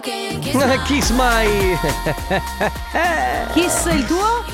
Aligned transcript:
Kiss 0.86 1.10
My. 1.10 1.76
Kiss 3.52 3.84
il 3.86 4.06
tuo? 4.06 4.44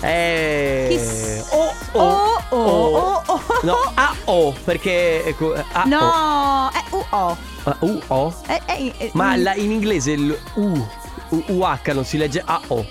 Eh, 0.00 0.86
Kiss. 0.90 1.46
Oh, 1.50 1.72
Oh, 1.92 2.38
oh, 2.50 2.96
oh, 2.96 3.22
oh. 3.26 3.42
No, 3.62 3.76
A 3.94 4.14
O 4.26 4.52
perché 4.64 5.24
ecco, 5.24 5.54
A 5.54 5.82
O. 5.84 5.88
No, 5.88 6.70
è 6.72 6.82
UO. 6.90 7.36
Ah, 7.64 7.76
U 7.80 8.00
O. 8.08 8.34
È- 8.46 8.60
è- 8.66 8.92
è- 8.96 9.10
Ma 9.14 9.36
mm. 9.36 9.42
la- 9.42 9.54
in 9.54 9.70
inglese 9.70 10.12
il 10.12 10.38
U 10.54 10.86
U- 11.30 11.44
UH 11.46 11.92
non 11.92 12.04
si 12.04 12.16
legge 12.18 12.42
A 12.44 12.60
O. 12.68 12.84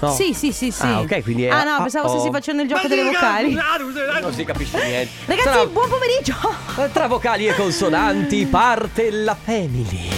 No. 0.00 0.12
Sì, 0.14 0.32
sì, 0.34 0.52
sì, 0.52 0.70
sì. 0.70 0.82
Ah, 0.86 1.00
ok, 1.00 1.22
quindi 1.22 1.44
è 1.44 1.50
Ah, 1.50 1.62
no, 1.64 1.74
A- 1.76 1.82
pensavo 1.82 2.08
O. 2.08 2.10
stessi 2.10 2.30
facendo 2.30 2.62
il 2.62 2.68
gioco 2.68 2.86
delle 2.88 3.04
vocali. 3.04 3.52
Non 4.20 4.32
si 4.32 4.44
capisce 4.44 4.82
niente. 4.84 5.10
Ragazzi, 5.26 5.48
Tra- 5.48 5.66
buon 5.66 5.88
pomeriggio. 5.88 6.34
Tra 6.92 7.06
vocali 7.06 7.46
e 7.48 7.54
consonanti 7.54 8.46
parte 8.46 9.10
la 9.10 9.34
family. 9.40 10.08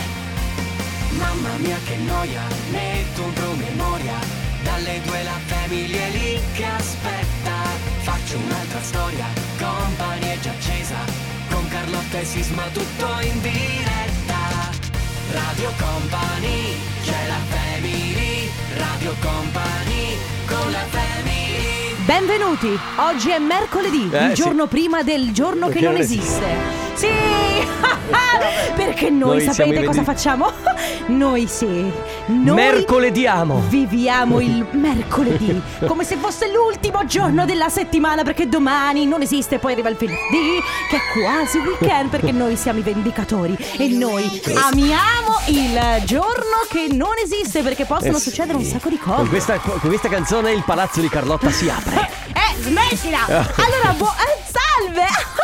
Mamma 1.23 1.55
mia 1.59 1.79
che 1.87 1.97
noia, 1.97 2.43
metto 2.71 3.23
un 3.23 3.33
promemoria. 3.33 4.19
Dalle 4.63 5.01
due 5.05 5.23
la 5.23 5.39
famiglia 5.47 6.01
è 6.07 6.11
lì 6.11 6.41
che 6.53 6.65
aspetta. 6.65 7.55
Faccio 8.09 8.37
un'altra 8.39 8.81
storia, 8.83 9.27
company 9.59 10.27
è 10.35 10.39
già 10.41 10.51
accesa. 10.51 10.97
Con 11.51 11.67
Carlotta 11.69 12.19
e 12.19 12.25
Sisma 12.25 12.65
tutto 12.73 13.07
in 13.21 13.41
diretta. 13.41 14.41
Radio 15.33 15.71
Company, 15.79 16.75
c'è 17.05 17.21
la 17.29 17.41
family. 17.55 18.51
Radio 18.77 19.15
Company, 19.21 20.17
con 20.47 20.71
la 20.71 20.85
family. 20.91 21.95
Benvenuti. 22.05 22.79
Oggi 22.97 23.31
è 23.31 23.39
mercoledì, 23.39 24.09
Eh, 24.13 24.25
il 24.27 24.37
sì. 24.37 24.43
giorno 24.43 24.67
prima 24.67 25.03
del 25.03 25.33
giorno 25.33 25.67
Perché 25.67 25.79
che 25.81 25.85
non 25.85 25.95
non 25.95 26.03
esiste. 26.03 26.57
Sì! 26.95 27.09
Perché 28.75 29.11
noi, 29.11 29.19
Noi 29.29 29.39
siamo 29.41 29.55
sapete 29.55 29.85
cosa 29.85 30.03
facciamo? 30.03 30.51
Noi 31.07 31.47
sì. 31.47 31.91
Noi 32.27 32.55
Mercolediamo. 32.55 33.63
Viviamo 33.69 34.41
il 34.41 34.67
mercoledì 34.73 35.61
come 35.87 36.05
se 36.05 36.17
fosse 36.17 36.51
l'ultimo 36.51 37.05
giorno 37.05 37.45
della 37.45 37.69
settimana 37.69 38.23
perché 38.23 38.49
domani 38.49 39.05
non 39.07 39.23
esiste, 39.23 39.59
poi 39.59 39.73
arriva 39.73 39.89
il 39.89 39.97
venerdì 39.97 40.61
che 40.89 40.97
è 40.97 41.01
quasi 41.13 41.59
weekend 41.59 42.09
perché 42.11 42.33
noi 42.33 42.57
siamo 42.57 42.79
i 42.79 42.83
vendicatori 42.83 43.57
e 43.79 43.89
noi 43.89 44.41
amiamo 44.71 45.41
il 45.49 46.05
giorno 46.05 46.65
che 46.69 46.89
non 46.93 47.13
esiste 47.23 47.63
perché 47.63 47.85
possono 47.85 48.17
Eh 48.17 48.21
sì. 48.21 48.31
succedere 48.31 48.57
un 48.57 48.65
sacco 48.65 48.89
di 48.89 48.99
Con 48.99 49.15
cose. 49.17 49.29
questa, 49.29 49.59
con 49.59 49.81
questa 49.81 50.09
canzone 50.09 50.53
il 50.53 50.63
palazzo 50.65 51.01
di 51.01 51.09
Carlotta 51.09 51.51
si 51.51 51.69
apre. 51.69 52.09
Eh, 52.33 52.63
smettila! 52.63 53.25
Allora, 53.27 53.93
buo- 53.97 54.15
eh, 54.15 54.43
salve! 54.51 55.42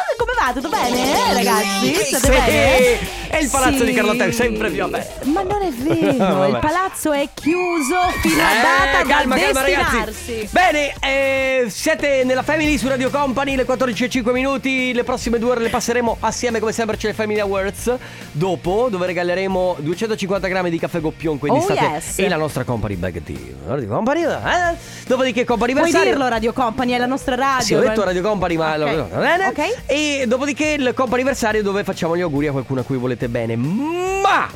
Tutto 0.52 0.68
bene? 0.68 1.30
Eh, 1.30 1.32
ragazzi? 1.34 1.94
State 1.94 2.18
Sì, 2.24 2.28
bene? 2.30 2.98
E 3.30 3.38
il 3.40 3.48
palazzo 3.50 3.78
Sì. 3.78 3.84
di 3.86 3.92
Carlotta 3.92 4.24
è 4.24 4.30
sempre 4.32 4.70
più 4.70 4.82
aperto. 4.84 5.28
Ma 5.30 5.42
non 5.42 5.62
è 5.62 5.70
vero, 5.70 6.46
il 6.48 6.58
palazzo 6.60 7.12
è 7.12 7.28
chiuso 7.34 7.96
fino 8.22 8.42
a 8.42 8.54
data 8.62 9.00
Eh, 9.00 9.06
calma, 9.06 9.36
da 9.36 9.40
calma 9.42 9.60
ragazzi. 9.62 10.48
Bene, 10.50 10.92
eh, 11.00 11.66
siete 11.68 12.22
nella 12.24 12.42
Family 12.42 12.76
su 12.78 12.88
Radio 12.88 13.10
Company, 13.10 13.54
le 13.56 13.64
14.05 13.64 14.32
minuti, 14.32 14.92
le 14.92 15.04
prossime 15.04 15.38
due 15.38 15.50
ore 15.50 15.60
le 15.60 15.68
passeremo 15.68 16.16
assieme 16.20 16.58
come 16.60 16.72
sempre 16.72 16.96
c'è 16.96 17.08
le 17.08 17.14
Family 17.14 17.38
Awards. 17.40 17.94
Dopo 18.32 18.88
dove 18.90 19.06
regaleremo 19.06 19.76
250 19.80 20.46
grammi 20.48 20.70
di 20.70 20.78
caffè 20.78 21.00
goppion, 21.00 21.38
quindi 21.38 21.58
Oh, 21.58 21.62
state 21.62 21.84
yes. 21.84 22.18
e 22.18 22.28
la 22.28 22.36
nostra 22.36 22.64
Company 22.64 22.94
bag 22.96 23.20
di 23.22 23.54
Radio 23.66 23.88
Company. 23.88 24.22
eh. 24.24 24.76
Dopodiché 25.06 25.44
Company 25.44 25.72
Puoi 25.72 25.84
Versario. 25.84 26.10
dirlo 26.12 26.28
Radio 26.28 26.52
Company, 26.52 26.92
è 26.92 26.98
la 26.98 27.06
nostra 27.06 27.34
radio. 27.34 27.64
Sì, 27.64 27.74
ho 27.74 27.80
detto 27.80 28.04
Radio 28.04 28.22
Company, 28.22 28.56
ma 28.56 28.72
Ok. 28.72 28.78
lo- 28.78 29.08
va 29.12 29.18
bene. 29.20 29.46
Ok. 29.46 29.82
E 29.86 30.24
dopodiché 30.26 30.76
il 30.78 30.92
comp'anniversario 30.94 31.62
dove 31.62 31.84
facciamo 31.84 32.16
gli 32.16 32.20
auguri 32.20 32.46
a 32.48 32.52
qualcuno 32.52 32.80
a 32.80 32.82
cui 32.84 32.96
volete 32.96 33.17
bene. 33.26 33.56
Ma 33.56 34.48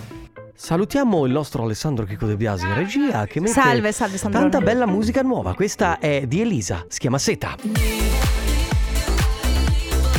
salutiamo 0.54 1.24
il 1.26 1.32
nostro 1.32 1.64
Alessandro 1.64 2.04
Chico 2.04 2.26
De 2.26 2.36
Biasi 2.36 2.66
in 2.66 2.74
regia 2.74 3.26
che 3.26 3.40
mette 3.40 3.52
Salve, 3.52 3.90
salve, 3.90 4.18
Sandrone. 4.18 4.50
tanta 4.50 4.64
bella 4.64 4.86
musica 4.86 5.22
nuova. 5.22 5.54
Questa 5.54 5.98
è 5.98 6.26
di 6.28 6.40
Elisa, 6.42 6.84
si 6.86 7.00
chiama 7.00 7.18
Seta. 7.18 7.56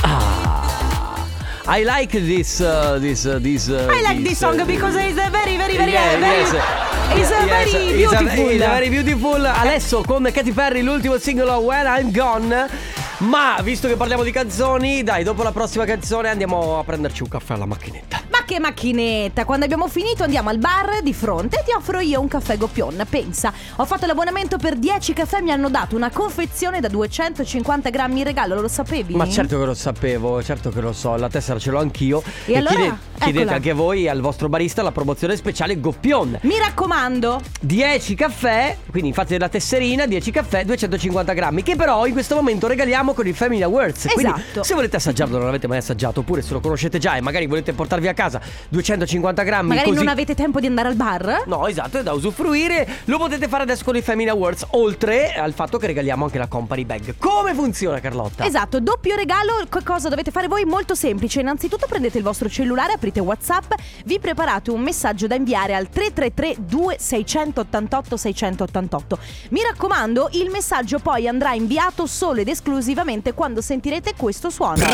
Ah, 0.02 1.26
I 1.78 1.84
like 1.86 2.20
this 2.20 2.60
uh, 2.60 3.00
this 3.00 3.24
uh, 3.24 3.40
this 3.40 3.68
uh, 3.68 3.88
I 3.90 4.02
like 4.02 4.22
this 4.24 4.38
song 4.40 4.60
uh, 4.60 4.66
because 4.66 4.96
it's 4.98 5.16
very, 5.30 5.56
very, 5.58 5.78
very, 5.78 5.92
Yeah, 5.92 6.18
very, 6.20 6.42
yes. 6.42 6.52
it's 6.52 7.30
Yes, 7.30 7.46
very 7.46 7.70
it's 8.04 8.12
beautiful. 8.12 8.50
it's 8.50 8.66
very 8.66 8.90
beautiful. 8.90 9.46
Adesso 9.46 10.02
con 10.06 10.28
Katy 10.32 10.52
Perry 10.52 10.82
l'ultimo 10.82 11.18
singolo 11.18 11.58
When 11.60 11.86
I'm 11.86 12.12
Gone. 12.12 12.68
Ma 13.20 13.58
visto 13.64 13.88
che 13.88 13.96
parliamo 13.96 14.24
di 14.24 14.32
canzoni, 14.32 15.04
dai, 15.04 15.24
dopo 15.24 15.44
la 15.44 15.52
prossima 15.54 15.86
canzone 15.86 16.28
andiamo 16.30 16.80
a 16.80 16.84
prenderci 16.84 17.22
un 17.24 17.30
caffè 17.30 17.54
alla 17.54 17.66
macchinetta. 17.66 18.22
Ma 18.44 18.50
che 18.50 18.60
macchinetta! 18.60 19.46
Quando 19.46 19.64
abbiamo 19.64 19.88
finito 19.88 20.24
andiamo 20.24 20.50
al 20.50 20.58
bar 20.58 21.02
di 21.02 21.14
fronte 21.14 21.62
e 21.62 21.64
ti 21.64 21.72
offro 21.72 22.00
io 22.02 22.20
un 22.20 22.28
caffè 22.28 22.58
goppion. 22.58 23.06
Pensa, 23.10 23.54
ho 23.78 23.86
fatto 23.86 24.06
l'abbonamento 24.06 24.58
per 24.58 24.76
10 24.76 25.14
caffè, 25.14 25.40
mi 25.40 25.52
hanno 25.52 25.70
dato 25.70 25.96
una 25.96 26.10
confezione 26.10 26.82
da 26.82 26.90
250 26.90 27.90
grammi 27.90 28.18
in 28.20 28.26
regalo, 28.26 28.60
lo 28.60 28.68
sapevi? 28.68 29.16
Ma 29.16 29.30
certo 29.30 29.58
che 29.58 29.64
lo 29.64 29.74
sapevo, 29.74 30.44
certo 30.44 30.72
che 30.72 30.82
lo 30.82 30.92
so, 30.92 31.16
la 31.16 31.30
tessera 31.30 31.58
ce 31.58 31.72
l'ho 31.72 31.80
anch'io. 31.80 32.22
E 32.46 32.58
allora? 32.58 32.76
chiede- 32.76 32.98
chiedete 33.20 33.54
anche 33.54 33.72
voi 33.72 34.10
al 34.10 34.20
vostro 34.20 34.50
barista 34.50 34.82
la 34.82 34.92
promozione 34.92 35.38
speciale 35.38 35.80
Goppion. 35.80 36.40
Mi 36.42 36.58
raccomando, 36.58 37.40
10 37.62 38.14
caffè, 38.16 38.76
quindi 38.92 39.14
fate 39.14 39.38
la 39.38 39.48
tesserina, 39.48 40.06
10 40.06 40.32
caffè, 40.32 40.66
250 40.66 41.32
grammi, 41.32 41.64
che 41.64 41.78
però 41.78 42.06
in 42.06 42.12
questo 42.12 42.36
momento 42.36 42.68
regaliamo 42.68 43.14
con 43.14 43.26
il 43.26 43.36
Family 43.36 43.62
Awards. 43.62 44.08
Quindi 44.12 44.34
Esatto. 44.36 44.64
se 44.64 44.74
volete 44.74 44.98
assaggiarlo, 44.98 45.38
non 45.38 45.46
l'avete 45.46 45.68
mai 45.68 45.78
assaggiato, 45.78 46.20
oppure 46.20 46.42
se 46.42 46.52
lo 46.52 46.60
conoscete 46.60 47.00
già 47.00 47.16
e 47.16 47.22
magari 47.22 47.48
volete 47.48 47.72
portarvi 47.72 48.10
a 48.10 48.14
casa 48.14 48.32
250 48.70 49.44
grammi 49.44 49.70
magari 49.70 49.90
così... 49.90 50.00
non 50.00 50.08
avete 50.08 50.36
tempo 50.36 50.60
di 50.60 50.68
andare 50.68 50.88
al 50.90 50.96
bar? 50.96 51.44
No, 51.46 51.68
esatto, 51.68 52.00
è 52.00 52.04
da 52.04 52.14
usufruire. 52.14 52.88
Lo 53.06 53.18
potete 53.18 53.48
fare 53.48 53.64
adesso 53.64 53.84
con 53.84 53.96
i 53.96 54.02
Family 54.02 54.30
Awards, 54.30 54.68
oltre 54.72 55.34
al 55.34 55.54
fatto 55.54 55.78
che 55.78 55.88
regaliamo 55.88 56.26
anche 56.26 56.38
la 56.38 56.48
company 56.48 56.86
bag. 56.86 57.16
Come 57.18 57.54
funziona, 57.54 58.00
Carlotta? 58.00 58.46
Esatto, 58.46 58.80
doppio 58.80 59.16
regalo, 59.16 59.66
che 59.70 59.84
cosa 59.84 60.10
dovete 60.10 60.32
fare 60.32 60.48
voi? 60.48 60.66
Molto 60.66 60.96
semplice, 60.96 61.42
innanzitutto 61.42 61.86
prendete 61.88 62.18
il 62.18 62.24
vostro 62.24 62.50
cellulare, 62.50 62.94
aprite 62.94 63.20
Whatsapp, 63.20 63.74
vi 64.06 64.20
preparate 64.20 64.72
un 64.72 64.82
messaggio 64.82 65.28
da 65.28 65.36
inviare 65.36 65.76
al 65.76 65.90
333 65.90 66.56
2688 66.60 68.18
688. 68.18 69.18
Mi 69.50 69.62
raccomando, 69.62 70.30
il 70.34 70.50
messaggio 70.50 71.00
poi 71.00 71.28
andrà 71.28 71.54
inviato 71.54 72.06
solo 72.06 72.42
ed 72.42 72.48
esclusivamente 72.48 73.34
quando 73.34 73.62
sentirete 73.62 74.14
questo 74.16 74.50
suono. 74.50 74.86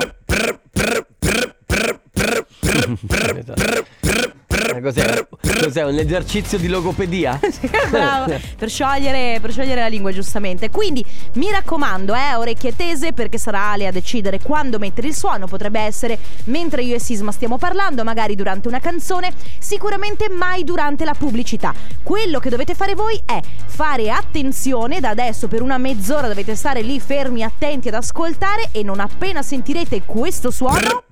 Cos'è? 4.82 5.28
Cos'è? 5.62 5.84
Un 5.84 5.98
esercizio 5.98 6.58
di 6.58 6.68
logopedia? 6.68 7.40
Bravo, 7.90 8.34
per 8.58 8.70
sciogliere, 8.70 9.40
per 9.42 9.52
sciogliere 9.52 9.82
la 9.82 9.88
lingua 9.88 10.12
giustamente. 10.12 10.70
Quindi 10.70 11.04
mi 11.34 11.50
raccomando, 11.50 12.14
eh, 12.14 12.36
orecchie 12.36 12.76
tese 12.76 13.14
perché 13.14 13.38
sarà 13.38 13.72
Ale 13.72 13.88
a 13.88 13.92
decidere 13.92 14.40
quando 14.40 14.80
mettere 14.80 15.08
il 15.08 15.16
suono. 15.16 15.48
Potrebbe 15.48 15.80
essere 15.80 16.18
mentre 16.46 16.84
io 16.84 16.96
e 16.96 17.00
Sisma 17.00 17.32
stiamo 17.32 17.58
parlando, 17.58 18.04
magari 18.04 18.36
durante 18.36 18.68
una 18.68 18.80
canzone, 18.80 19.34
sicuramente 19.58 20.30
mai 20.30 20.64
durante 20.64 21.04
la 21.04 21.14
pubblicità. 21.14 21.74
Quello 22.04 22.40
che 22.40 22.50
dovete 22.50 22.76
fare 22.76 22.96
voi 22.96 23.20
è 23.26 23.40
fare 23.66 24.12
attenzione 24.12 25.00
da 25.00 25.10
adesso 25.10 25.48
per 25.48 25.62
una 25.62 25.78
mezz'ora 25.78 26.28
dovete 26.28 26.56
stare 26.56 26.82
lì 26.82 27.00
fermi, 27.00 27.44
attenti 27.44 27.88
ad 27.88 27.96
ascoltare 27.96 28.70
e 28.72 28.84
non 28.84 29.00
appena 29.00 29.42
sentirete 29.42 30.04
questo 30.06 30.52
suono... 30.52 31.04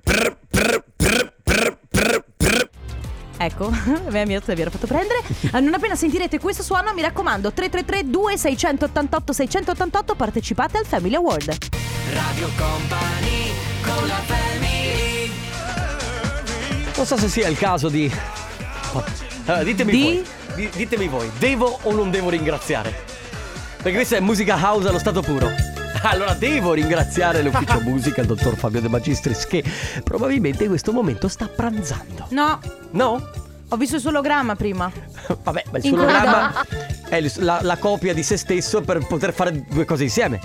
Ecco, 3.40 3.70
mi 3.70 4.20
ha 4.20 4.26
mi 4.26 4.34
ha 4.34 4.40
fatto 4.40 4.86
prendere. 4.86 5.20
Ah, 5.52 5.60
Non 5.60 5.72
appena 5.72 5.94
sentirete 5.94 6.40
questo 6.40 6.62
suono, 6.64 6.92
mi 6.92 7.02
raccomando, 7.02 7.52
333 7.52 8.10
2688 8.10 9.32
688 9.32 10.14
partecipate 10.16 10.78
al 10.78 10.84
Family 10.86 11.14
Award. 11.14 11.56
Radio 12.12 12.48
Company, 12.56 13.52
con 13.82 14.06
la 14.08 14.20
family 14.26 15.30
Non 16.96 17.06
so 17.06 17.16
se 17.16 17.28
sia 17.28 17.46
il 17.48 17.56
caso 17.56 17.88
di. 17.88 18.10
Allora, 19.44 19.62
ditemi 19.62 19.92
Di? 19.92 20.02
voi. 20.02 20.26
Di- 20.56 20.70
ditemi 20.74 21.06
voi, 21.06 21.30
devo 21.38 21.78
o 21.82 21.92
non 21.92 22.10
devo 22.10 22.30
ringraziare? 22.30 23.04
Perché 23.76 23.92
questa 23.98 24.16
è 24.16 24.20
musica 24.20 24.56
house 24.60 24.88
allo 24.88 24.98
stato 24.98 25.22
puro. 25.22 25.48
Allora 26.02 26.34
devo 26.34 26.72
ringraziare 26.74 27.42
l'ufficio 27.42 27.80
musica, 27.86 28.20
il 28.20 28.26
dottor 28.26 28.56
Fabio 28.56 28.80
De 28.80 28.88
Magistris, 28.88 29.46
che 29.46 29.64
probabilmente 30.04 30.62
in 30.64 30.68
questo 30.70 30.92
momento 30.92 31.28
sta 31.28 31.48
pranzando. 31.48 32.26
No, 32.30 32.60
No? 32.92 33.30
ho 33.70 33.76
visto 33.76 33.96
il 33.96 34.00
suo 34.00 34.10
ologramma 34.10 34.56
prima. 34.56 34.90
Vabbè, 35.42 35.64
ma 35.70 35.78
il 35.78 35.90
coda. 35.90 36.02
programma 36.02 36.66
è 37.08 37.22
la, 37.36 37.58
la 37.62 37.76
copia 37.76 38.14
di 38.14 38.22
se 38.22 38.36
stesso 38.38 38.80
per 38.80 39.06
poter 39.06 39.32
fare 39.34 39.64
due 39.68 39.84
cose 39.84 40.04
insieme. 40.04 40.40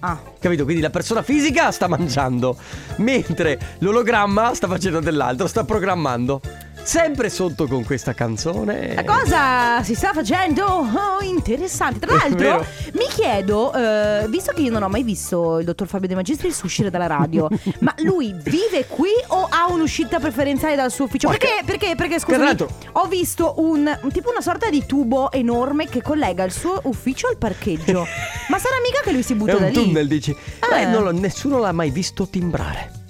Ah, 0.00 0.18
Capito? 0.38 0.64
Quindi 0.64 0.82
la 0.82 0.90
persona 0.90 1.22
fisica 1.22 1.70
sta 1.70 1.86
mangiando, 1.88 2.56
mentre 2.96 3.76
l'ologramma 3.78 4.52
sta 4.54 4.66
facendo 4.66 4.98
dell'altro, 5.00 5.46
sta 5.46 5.64
programmando. 5.64 6.40
Sempre 6.84 7.30
sotto 7.30 7.66
con 7.66 7.84
questa 7.84 8.12
canzone. 8.12 8.94
La 8.94 9.04
cosa 9.04 9.82
si 9.82 9.94
sta 9.94 10.12
facendo 10.12 10.64
oh, 10.64 11.22
interessante. 11.22 12.06
Tra 12.06 12.16
È 12.22 12.28
l'altro, 12.28 12.66
mi 12.94 13.06
chiedo, 13.08 13.72
eh, 13.72 14.26
visto 14.28 14.52
che 14.52 14.62
io 14.62 14.70
non 14.70 14.82
ho 14.82 14.88
mai 14.88 15.02
visto 15.02 15.58
il 15.58 15.64
dottor 15.64 15.86
Fabio 15.86 16.08
De 16.08 16.14
Magistris 16.14 16.60
uscire 16.62 16.90
dalla 16.90 17.06
radio, 17.06 17.48
ma 17.80 17.94
lui 17.98 18.34
vive 18.42 18.86
qui 18.86 19.10
o 19.28 19.46
ha 19.48 19.70
un'uscita 19.70 20.18
preferenziale 20.18 20.76
dal 20.76 20.90
suo 20.90 21.04
ufficio? 21.04 21.28
Perché, 21.28 21.62
perché, 21.64 21.94
perché, 21.94 22.18
scusami, 22.18 22.56
ho 22.92 23.06
visto 23.06 23.54
un 23.58 23.98
tipo 24.12 24.30
una 24.30 24.40
sorta 24.40 24.68
di 24.68 24.84
tubo 24.86 25.30
enorme 25.32 25.88
che 25.88 26.02
collega 26.02 26.44
il 26.44 26.52
suo 26.52 26.80
ufficio 26.84 27.28
al 27.28 27.36
parcheggio. 27.36 28.06
ma 28.48 28.58
sarà 28.58 28.76
mica 28.82 29.00
che 29.02 29.12
lui 29.12 29.22
si 29.22 29.34
butta 29.34 29.52
È 29.52 29.58
da 29.58 29.66
un 29.66 29.70
lì? 29.70 29.74
tunnel, 29.74 30.08
dici. 30.08 30.36
Ah. 30.60 30.78
Eh, 30.78 30.86
non 30.86 31.14
nessuno 31.16 31.58
l'ha 31.58 31.72
mai 31.72 31.90
visto 31.90 32.26
timbrare. 32.28 33.01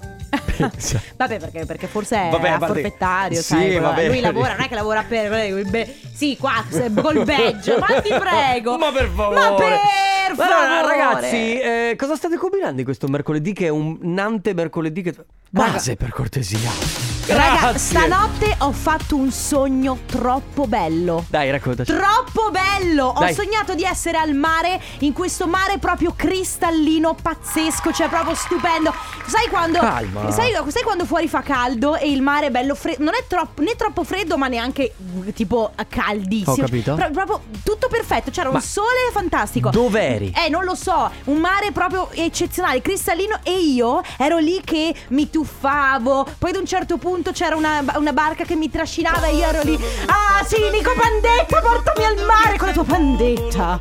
Vabbè, 1.17 1.39
perché, 1.39 1.65
perché 1.65 1.87
forse 1.87 2.27
è 2.27 2.29
Vabbè, 2.29 2.57
forfettario, 2.59 3.37
Sì, 3.37 3.43
sai, 3.43 3.79
vabbè. 3.79 4.07
lui 4.07 4.19
lavora, 4.19 4.53
non 4.53 4.61
è 4.65 4.67
che 4.67 4.75
lavora 4.75 5.03
per 5.03 5.65
beh, 5.65 5.95
Sì, 6.13 6.37
qua 6.37 6.63
col 7.01 7.23
badge, 7.25 7.77
ma 7.77 8.01
ti 8.01 8.09
prego. 8.09 8.77
Ma 8.77 8.91
per 8.91 9.09
favore. 9.13 9.39
Ma 9.39 9.53
per 9.53 10.35
Ma 10.35 10.45
allora, 10.45 10.81
favore. 10.81 10.97
ragazzi, 10.97 11.59
eh, 11.59 11.95
cosa 11.97 12.15
state 12.15 12.37
combinando 12.37 12.79
in 12.79 12.85
questo 12.85 13.07
mercoledì 13.07 13.53
che 13.53 13.65
è 13.65 13.69
un 13.69 13.97
nante 14.01 14.53
mercoledì 14.53 15.01
che... 15.01 15.15
Base 15.49 15.95
per 15.95 16.09
cortesia. 16.09 17.12
Raga, 17.25 17.77
stanotte 17.77 18.53
ho 18.59 18.73
fatto 18.73 19.15
un 19.15 19.31
sogno 19.31 19.99
troppo 20.05 20.67
bello. 20.67 21.23
Dai, 21.29 21.51
raccontaci. 21.51 21.89
Troppo 21.89 22.51
bello! 22.51 23.05
Ho 23.05 23.19
Dai. 23.19 23.33
sognato 23.33 23.75
di 23.75 23.83
essere 23.83 24.17
al 24.17 24.33
mare, 24.33 24.79
in 24.99 25.13
questo 25.13 25.47
mare 25.47 25.77
proprio 25.77 26.13
cristallino, 26.17 27.15
pazzesco, 27.19 27.93
cioè 27.93 28.09
proprio 28.09 28.35
stupendo. 28.35 28.93
Sai 29.25 29.47
quando. 29.47 29.79
Calma. 29.79 30.31
Sai, 30.31 30.51
sai 30.67 30.83
quando 30.83 31.05
fuori 31.05 31.29
fa 31.29 31.41
caldo 31.41 31.95
e 31.95 32.11
il 32.11 32.21
mare 32.21 32.47
è 32.47 32.51
bello 32.51 32.75
freddo? 32.75 33.05
Non 33.05 33.13
è 33.13 33.23
troppo, 33.25 33.61
né 33.61 33.77
troppo 33.77 34.03
freddo, 34.03 34.37
ma 34.37 34.49
neanche 34.49 34.93
mm, 35.01 35.29
tipo 35.29 35.71
caldissimo. 35.87 36.51
Ho 36.51 36.57
capito. 36.57 36.95
Pro- 36.95 37.11
proprio 37.11 37.41
tutto 37.63 37.87
perfetto. 37.87 38.31
C'era 38.31 38.49
Ma 38.49 38.55
un 38.55 38.61
sole 38.61 39.09
fantastico. 39.13 39.69
Dov'eri? 39.69 40.33
Eh, 40.45 40.49
non 40.49 40.65
lo 40.65 40.75
so, 40.75 41.09
un 41.25 41.37
mare 41.37 41.71
proprio 41.71 42.11
eccezionale, 42.11 42.81
cristallino 42.81 43.39
e 43.43 43.59
io 43.59 44.01
ero 44.17 44.39
lì 44.39 44.59
che 44.61 44.93
mi 45.09 45.29
tuffavo, 45.29 46.27
poi 46.37 46.49
ad 46.49 46.57
un 46.57 46.65
certo 46.65 46.97
punto 46.97 47.11
c'era 47.33 47.55
una, 47.55 47.83
una 47.95 48.13
barca 48.13 48.43
che 48.43 48.55
mi 48.55 48.69
trascinava 48.69 49.27
e 49.27 49.35
io 49.35 49.45
ero 49.45 49.61
lì, 49.63 49.75
ah 50.07 50.43
sì, 50.45 50.57
Nico 50.71 50.91
Pandetta, 50.95 51.59
portami 51.61 52.05
al 52.05 52.25
mare 52.25 52.57
con 52.57 52.67
la 52.67 52.73
tua 52.73 52.83
pandetta. 52.83 53.79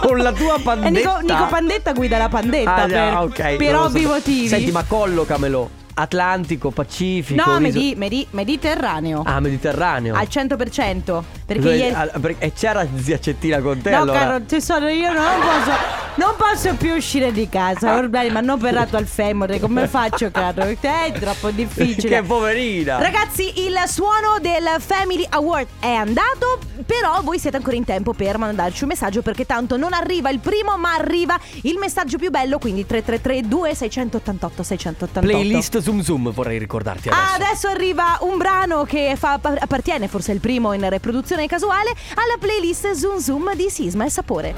Con 0.00 0.18
la 0.18 0.32
tua 0.32 0.56
E 0.56 0.60
pandetta. 0.60 1.18
Nico, 1.18 1.32
Nico 1.32 1.46
Pandetta 1.46 1.92
guida 1.92 2.18
la 2.18 2.28
pandetta 2.28 2.74
Ah, 2.74 2.80
per, 2.82 2.90
già, 2.90 3.22
ok, 3.22 3.56
per 3.56 3.76
ovvi 3.76 4.02
so. 4.02 4.08
motivi. 4.08 4.48
Senti, 4.48 4.70
ma 4.70 4.82
collocamelo. 4.84 5.82
Atlantico, 5.96 6.70
Pacifico. 6.72 7.40
no, 7.52 7.60
Medi- 7.60 7.94
Medi- 7.96 8.26
Mediterraneo. 8.30 9.22
Ah, 9.24 9.38
Mediterraneo. 9.38 10.16
Al 10.16 10.26
100%. 10.28 11.22
Perché 11.46 11.62
Cioè, 11.62 11.72
ieri... 11.74 11.94
ah, 11.94 12.10
per- 12.20 12.34
E 12.38 12.52
c'era 12.52 12.84
zia 12.96 13.20
Cettina 13.20 13.60
con 13.60 13.80
te 13.80 13.90
No, 13.90 14.00
allora? 14.02 14.18
caro 14.18 14.40
tesoro, 14.42 14.88
io 14.88 15.12
non 15.12 15.24
posso, 15.40 15.70
non 16.16 16.34
posso 16.36 16.74
più 16.74 16.94
uscire 16.94 17.32
di 17.32 17.48
casa. 17.48 17.96
Ormai 17.96 18.30
mi 18.30 18.36
hanno 18.36 18.54
operato 18.54 18.96
al 18.96 19.06
femore. 19.06 19.58
Come 19.60 19.88
faccio, 19.88 20.30
caro? 20.30 20.62
Eh, 20.84 21.12
È 21.12 21.12
troppo 21.18 21.50
difficile. 21.50 22.08
che 22.08 22.22
poverina. 22.22 22.98
Ragazzi, 22.98 23.64
il 23.66 23.74
suono 23.86 24.38
del 24.40 24.80
Family 24.80 25.26
Award 25.28 25.66
è 25.80 25.90
andato, 25.92 26.58
però 26.84 27.20
voi 27.22 27.38
siete 27.38 27.56
ancora 27.56 27.76
in 27.76 27.84
tempo 27.84 28.12
per 28.12 28.38
mandarci 28.38 28.82
un 28.84 28.90
messaggio 28.90 29.22
perché 29.22 29.46
tanto 29.46 29.76
non 29.76 29.92
arriva 29.92 30.30
il 30.30 30.38
primo, 30.40 30.76
ma 30.76 30.94
arriva 30.94 31.38
il 31.62 31.76
messaggio 31.78 32.18
più 32.18 32.30
bello, 32.30 32.58
quindi 32.58 32.84
333 32.86 33.48
2688 33.48 34.62
688. 34.62 35.26
Playlist 35.26 35.78
Zoom 35.78 36.02
Zoom 36.02 36.32
vorrei 36.32 36.58
ricordarti 36.58 37.08
adesso. 37.08 37.22
Ah, 37.22 37.34
adesso 37.34 37.68
arriva 37.68 38.18
un 38.20 38.36
brano 38.36 38.84
che 38.84 39.14
fa- 39.16 39.40
appartiene, 39.42 40.08
forse 40.08 40.32
il 40.32 40.40
primo 40.40 40.72
in 40.72 40.86
reproduzione 40.88 41.46
casuale, 41.46 41.90
alla 42.14 42.36
playlist 42.38 42.92
Zoom 42.92 43.18
Zoom 43.18 43.54
di 43.54 43.68
Sisma 43.70 44.04
e 44.04 44.10
Sapore. 44.10 44.54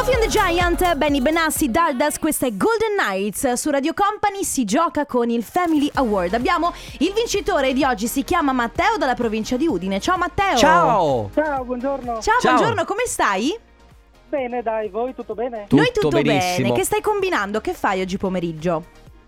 Sophie 0.00 0.14
and 0.14 0.22
the 0.22 0.30
Giant, 0.30 0.94
Benny 0.94 1.20
Benassi, 1.20 1.70
Daldas, 1.70 2.18
questa 2.18 2.46
è 2.46 2.56
Golden 2.56 2.94
Nights. 2.96 3.52
Su 3.52 3.68
Radio 3.68 3.92
Company 3.92 4.44
si 4.44 4.64
gioca 4.64 5.04
con 5.04 5.28
il 5.28 5.42
Family 5.42 5.90
Award. 5.92 6.32
Abbiamo 6.32 6.72
il 7.00 7.12
vincitore 7.12 7.74
di 7.74 7.84
oggi, 7.84 8.06
si 8.06 8.24
chiama 8.24 8.52
Matteo 8.52 8.96
dalla 8.96 9.12
provincia 9.12 9.58
di 9.58 9.66
Udine. 9.66 10.00
Ciao 10.00 10.16
Matteo! 10.16 10.56
Ciao. 10.56 11.30
Ciao, 11.34 11.64
buongiorno. 11.64 12.18
Ciao, 12.22 12.38
Ciao. 12.40 12.54
buongiorno, 12.54 12.86
come 12.86 13.02
stai? 13.04 13.54
Bene, 14.30 14.62
dai, 14.62 14.88
voi 14.88 15.14
tutto 15.14 15.34
bene? 15.34 15.66
Tutto 15.68 15.76
Noi 15.76 15.90
tutto 15.92 16.08
benissimo. 16.08 16.68
bene. 16.68 16.78
Che 16.78 16.84
stai 16.86 17.02
combinando? 17.02 17.60
Che 17.60 17.74
fai 17.74 18.00
oggi 18.00 18.16
pomeriggio? 18.16 18.84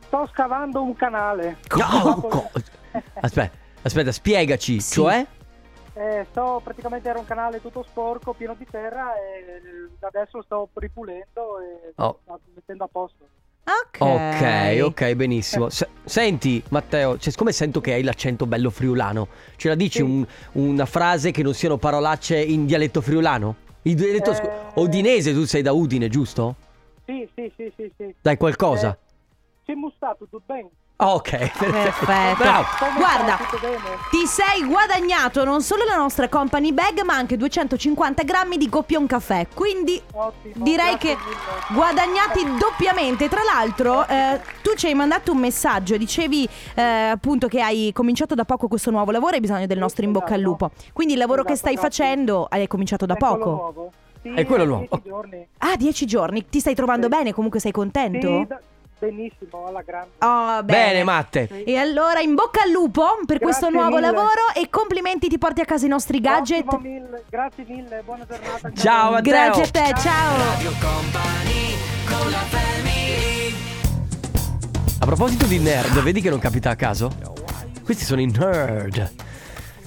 Sto 0.07 0.27
scavando 0.33 0.81
un 0.81 0.97
canale. 0.97 1.59
No, 1.77 2.27
co- 2.31 2.51
aspetta, 3.21 3.55
aspetta, 3.83 4.11
spiegaci. 4.11 4.81
Sì. 4.81 4.93
Cioè? 4.95 5.27
Eh, 5.94 6.27
sto 6.31 6.61
praticamente 6.65 7.09
era 7.09 7.19
un 7.19 7.27
canale 7.27 7.61
tutto 7.61 7.83
sporco, 7.87 8.33
pieno 8.33 8.55
di 8.55 8.67
terra 8.71 9.12
e 9.15 9.89
adesso 10.00 10.43
sto 10.43 10.69
ripulendo 10.75 11.61
e 11.61 11.93
Oh. 11.97 12.19
sto 12.23 12.41
mettendo 12.55 12.85
a 12.85 12.89
posto. 12.91 13.25
Ok. 13.65 14.00
Ok, 14.00 14.81
ok, 14.83 15.15
benissimo. 15.15 15.69
Se- 15.69 15.89
senti, 16.05 16.62
Matteo, 16.71 17.19
cioè, 17.19 17.31
siccome 17.31 17.53
sento 17.53 17.81
che 17.81 17.93
hai 17.93 18.03
l'accento 18.03 18.47
bello 18.47 18.71
friulano, 18.71 19.29
ce 19.56 19.69
la 19.69 19.75
dici 19.75 19.99
Sì. 19.99 20.03
un- 20.03 20.27
una 20.53 20.87
frase 20.87 21.31
che 21.31 21.43
non 21.43 21.53
siano 21.55 21.77
parolacce 21.77 22.41
in 22.41 22.65
dialetto 22.67 23.00
friulano? 23.03 23.56
In 23.83 23.97
dialetto 23.97 24.31
Eh. 24.31 24.35
scu- 24.35 24.50
udinese, 24.79 25.33
tu 25.33 25.45
sei 25.45 25.61
da 25.62 25.73
Udine, 25.73 26.09
giusto? 26.09 26.56
Sì, 27.05 27.29
sì, 27.35 27.53
sì, 27.56 27.73
sì, 27.77 27.93
sì. 27.97 28.15
Dai 28.21 28.37
qualcosa. 28.37 28.97
C'è 29.65 29.75
mustato, 29.75 30.25
tutto 30.29 30.43
bene? 30.47 30.71
Ah, 31.02 31.14
ok, 31.14 31.31
perfetto. 31.31 31.66
Perfetto. 31.72 32.43
Bravo. 32.43 32.66
Guarda, 32.96 33.37
stai? 33.37 33.99
Ti 34.10 34.26
sei 34.26 34.64
guadagnato 34.64 35.43
non 35.44 35.60
solo 35.60 35.82
la 35.84 35.96
nostra 35.96 36.28
company 36.28 36.72
bag, 36.72 37.00
ma 37.02 37.14
anche 37.16 37.37
250 37.37 38.22
grammi 38.22 38.56
di 38.56 38.69
Goppion 38.69 39.06
Caffè. 39.06 39.49
Quindi 39.52 40.00
Ottimo. 40.12 40.64
direi 40.64 40.96
che 40.99 41.16
mille. 41.16 41.37
guadagnati 41.70 42.44
doppiamente. 42.56 43.28
Tra 43.28 43.40
l'altro, 43.43 44.06
eh, 44.06 44.40
tu 44.62 44.75
ci 44.76 44.87
hai 44.87 44.94
mandato 44.94 45.32
un 45.32 45.38
messaggio. 45.38 45.96
Dicevi 45.96 46.49
eh, 46.75 46.82
appunto 46.82 47.49
che 47.49 47.60
hai 47.60 47.90
cominciato 47.93 48.37
da 48.37 48.44
poco 48.44 48.69
questo 48.69 48.90
nuovo 48.93 49.10
lavoro 49.10 49.32
e 49.32 49.34
hai 49.37 49.40
bisogno 49.40 49.66
del 49.66 49.78
nostro 49.78 50.04
in 50.04 50.12
bocca 50.12 50.34
al 50.34 50.40
lupo. 50.40 50.70
Quindi 50.93 51.14
il 51.14 51.19
lavoro 51.19 51.43
che 51.43 51.52
Esatto, 51.54 51.69
stai 51.72 51.81
grazie. 51.81 52.04
facendo 52.06 52.46
hai 52.49 52.69
cominciato 52.69 53.06
da 53.06 53.16
poco. 53.16 53.90
Sì, 54.22 54.34
È 54.34 54.44
quello 54.46 54.62
è 54.62 54.66
nuovo. 54.66 54.87
dieci 54.88 55.02
giorni. 55.08 55.46
Ah, 55.58 55.76
dieci 55.76 56.06
giorni. 56.06 56.46
Ti 56.49 56.60
stai 56.60 56.76
trovando 56.76 57.08
Sì. 57.08 57.16
bene? 57.16 57.32
Comunque 57.34 57.58
sei 57.58 57.72
contento? 57.72 58.28
Sì, 58.38 58.46
da- 58.46 58.60
benissimo, 59.06 59.66
alla 59.66 59.82
grande. 59.82 60.10
Oh, 60.19 60.62
Bene, 60.62 61.02
Matte. 61.02 61.64
E 61.64 61.76
allora 61.76 62.20
in 62.20 62.34
bocca 62.34 62.62
al 62.62 62.70
lupo 62.70 63.19
per 63.26 63.40
questo 63.40 63.66
Grazie 63.69 63.81
nuovo 63.81 63.96
mille. 63.96 64.12
lavoro 64.12 64.43
e 64.54 64.69
complimenti 64.70 65.28
ti 65.28 65.38
porti 65.38 65.60
a 65.60 65.64
casa 65.64 65.87
i 65.87 65.88
nostri 65.88 66.20
gadget. 66.20 66.78
Mille. 66.78 67.25
Grazie 67.28 67.64
mille, 67.66 68.02
buona 68.04 68.25
giornata. 68.28 68.70
Ciao. 68.75 69.12
Matteo. 69.12 69.32
Grazie 69.32 69.62
a 69.62 69.66
te, 69.66 70.00
ciao. 70.00 70.37
Family 72.50 73.54
A 75.00 75.06
proposito 75.06 75.46
di 75.46 75.58
nerd, 75.58 76.00
vedi 76.02 76.21
che 76.21 76.30
non 76.30 76.38
capita 76.38 76.71
a 76.71 76.76
caso? 76.76 77.11
Questi 77.82 78.04
sono 78.04 78.21
i 78.21 78.26
nerd. 78.26 79.11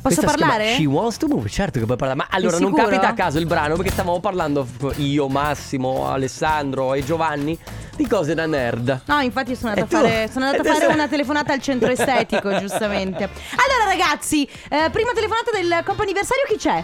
Posso 0.08 0.22
Questa 0.22 0.38
parlare? 0.38 0.76
She 0.76 0.86
Wants 0.86 1.18
to 1.18 1.28
Move, 1.28 1.50
certo 1.50 1.80
che 1.80 1.86
puoi 1.86 1.98
parlare. 1.98 2.20
Ma 2.20 2.28
allora 2.30 2.60
non 2.60 2.74
capita 2.74 3.08
a 3.08 3.14
caso 3.14 3.40
il 3.40 3.48
brano 3.48 3.76
perché 3.76 3.90
stavamo 3.90 4.20
parlando 4.20 4.68
io, 4.98 5.28
Massimo, 5.28 6.08
Alessandro 6.08 6.94
e 6.94 7.04
Giovanni 7.04 7.58
di 7.96 8.06
cose 8.06 8.36
da 8.36 8.46
nerd. 8.46 9.02
No, 9.06 9.20
infatti 9.22 9.56
sono 9.56 9.72
andata, 9.72 9.98
a 9.98 10.02
fare, 10.02 10.30
sono 10.32 10.46
andata 10.46 10.70
a 10.70 10.74
fare 10.78 10.94
una 10.94 11.08
telefonata 11.08 11.54
al 11.54 11.60
centro 11.60 11.90
estetico, 11.90 12.54
giustamente. 12.60 13.24
Allora, 13.24 13.90
ragazzi, 13.90 14.48
eh, 14.70 14.90
prima 14.92 15.12
telefonata 15.14 15.50
del 15.52 15.82
comp'anniversario 15.84 16.44
chi 16.50 16.58
c'è? 16.58 16.84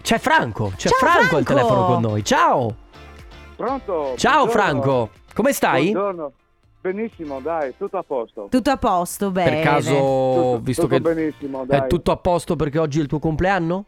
C'è 0.00 0.18
Franco, 0.18 0.72
c'è 0.76 0.88
Ciao, 0.88 0.98
Franco, 0.98 1.36
al 1.36 1.42
Franco. 1.42 1.52
telefono 1.52 1.86
con 1.86 2.00
noi. 2.00 2.24
Ciao. 2.24 2.74
Pronto? 3.56 4.14
Ciao 4.16 4.44
Buongiorno. 4.44 4.50
Franco. 4.50 5.10
Come 5.34 5.52
stai? 5.52 5.90
Buongiorno. 5.90 6.32
Benissimo, 6.80 7.40
dai, 7.40 7.74
tutto 7.76 7.98
a 7.98 8.02
posto. 8.02 8.46
Tutto 8.50 8.70
a 8.70 8.76
posto, 8.78 9.30
bene. 9.30 9.50
Per 9.50 9.62
caso, 9.62 9.90
Tutto, 9.90 10.60
visto 10.62 10.82
tutto 10.82 10.94
che 10.94 11.00
benissimo, 11.00 11.64
dai. 11.66 11.80
è 11.80 11.86
tutto 11.86 12.10
a 12.10 12.16
posto 12.16 12.56
perché 12.56 12.78
oggi 12.78 12.98
è 12.98 13.02
il 13.02 13.08
tuo 13.08 13.18
compleanno? 13.18 13.84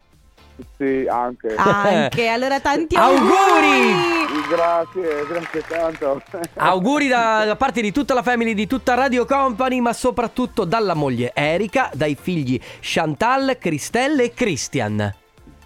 Sì, 0.77 1.07
anche. 1.09 1.55
Anche, 1.57 2.29
allora 2.29 2.61
tanti 2.61 2.95
Auguri! 2.95 3.25
auguri! 3.25 4.49
Grazie, 4.51 5.27
grazie 5.27 5.65
tanto. 5.67 6.23
Auguri 6.55 7.09
da, 7.09 7.45
da 7.47 7.57
parte 7.57 7.81
di 7.81 7.91
tutta 7.91 8.13
la 8.13 8.23
family 8.23 8.53
di 8.53 8.67
tutta 8.67 8.95
Radio 8.95 9.25
Company, 9.25 9.81
ma 9.81 9.95
soprattutto 9.95 10.65
dalla 10.65 10.93
moglie 10.95 11.33
Erika, 11.35 11.91
dai 11.95 12.15
figli 12.15 12.61
Chantal, 12.81 13.57
Cristelle 13.59 14.25
e 14.25 14.35
Christian. 14.35 15.15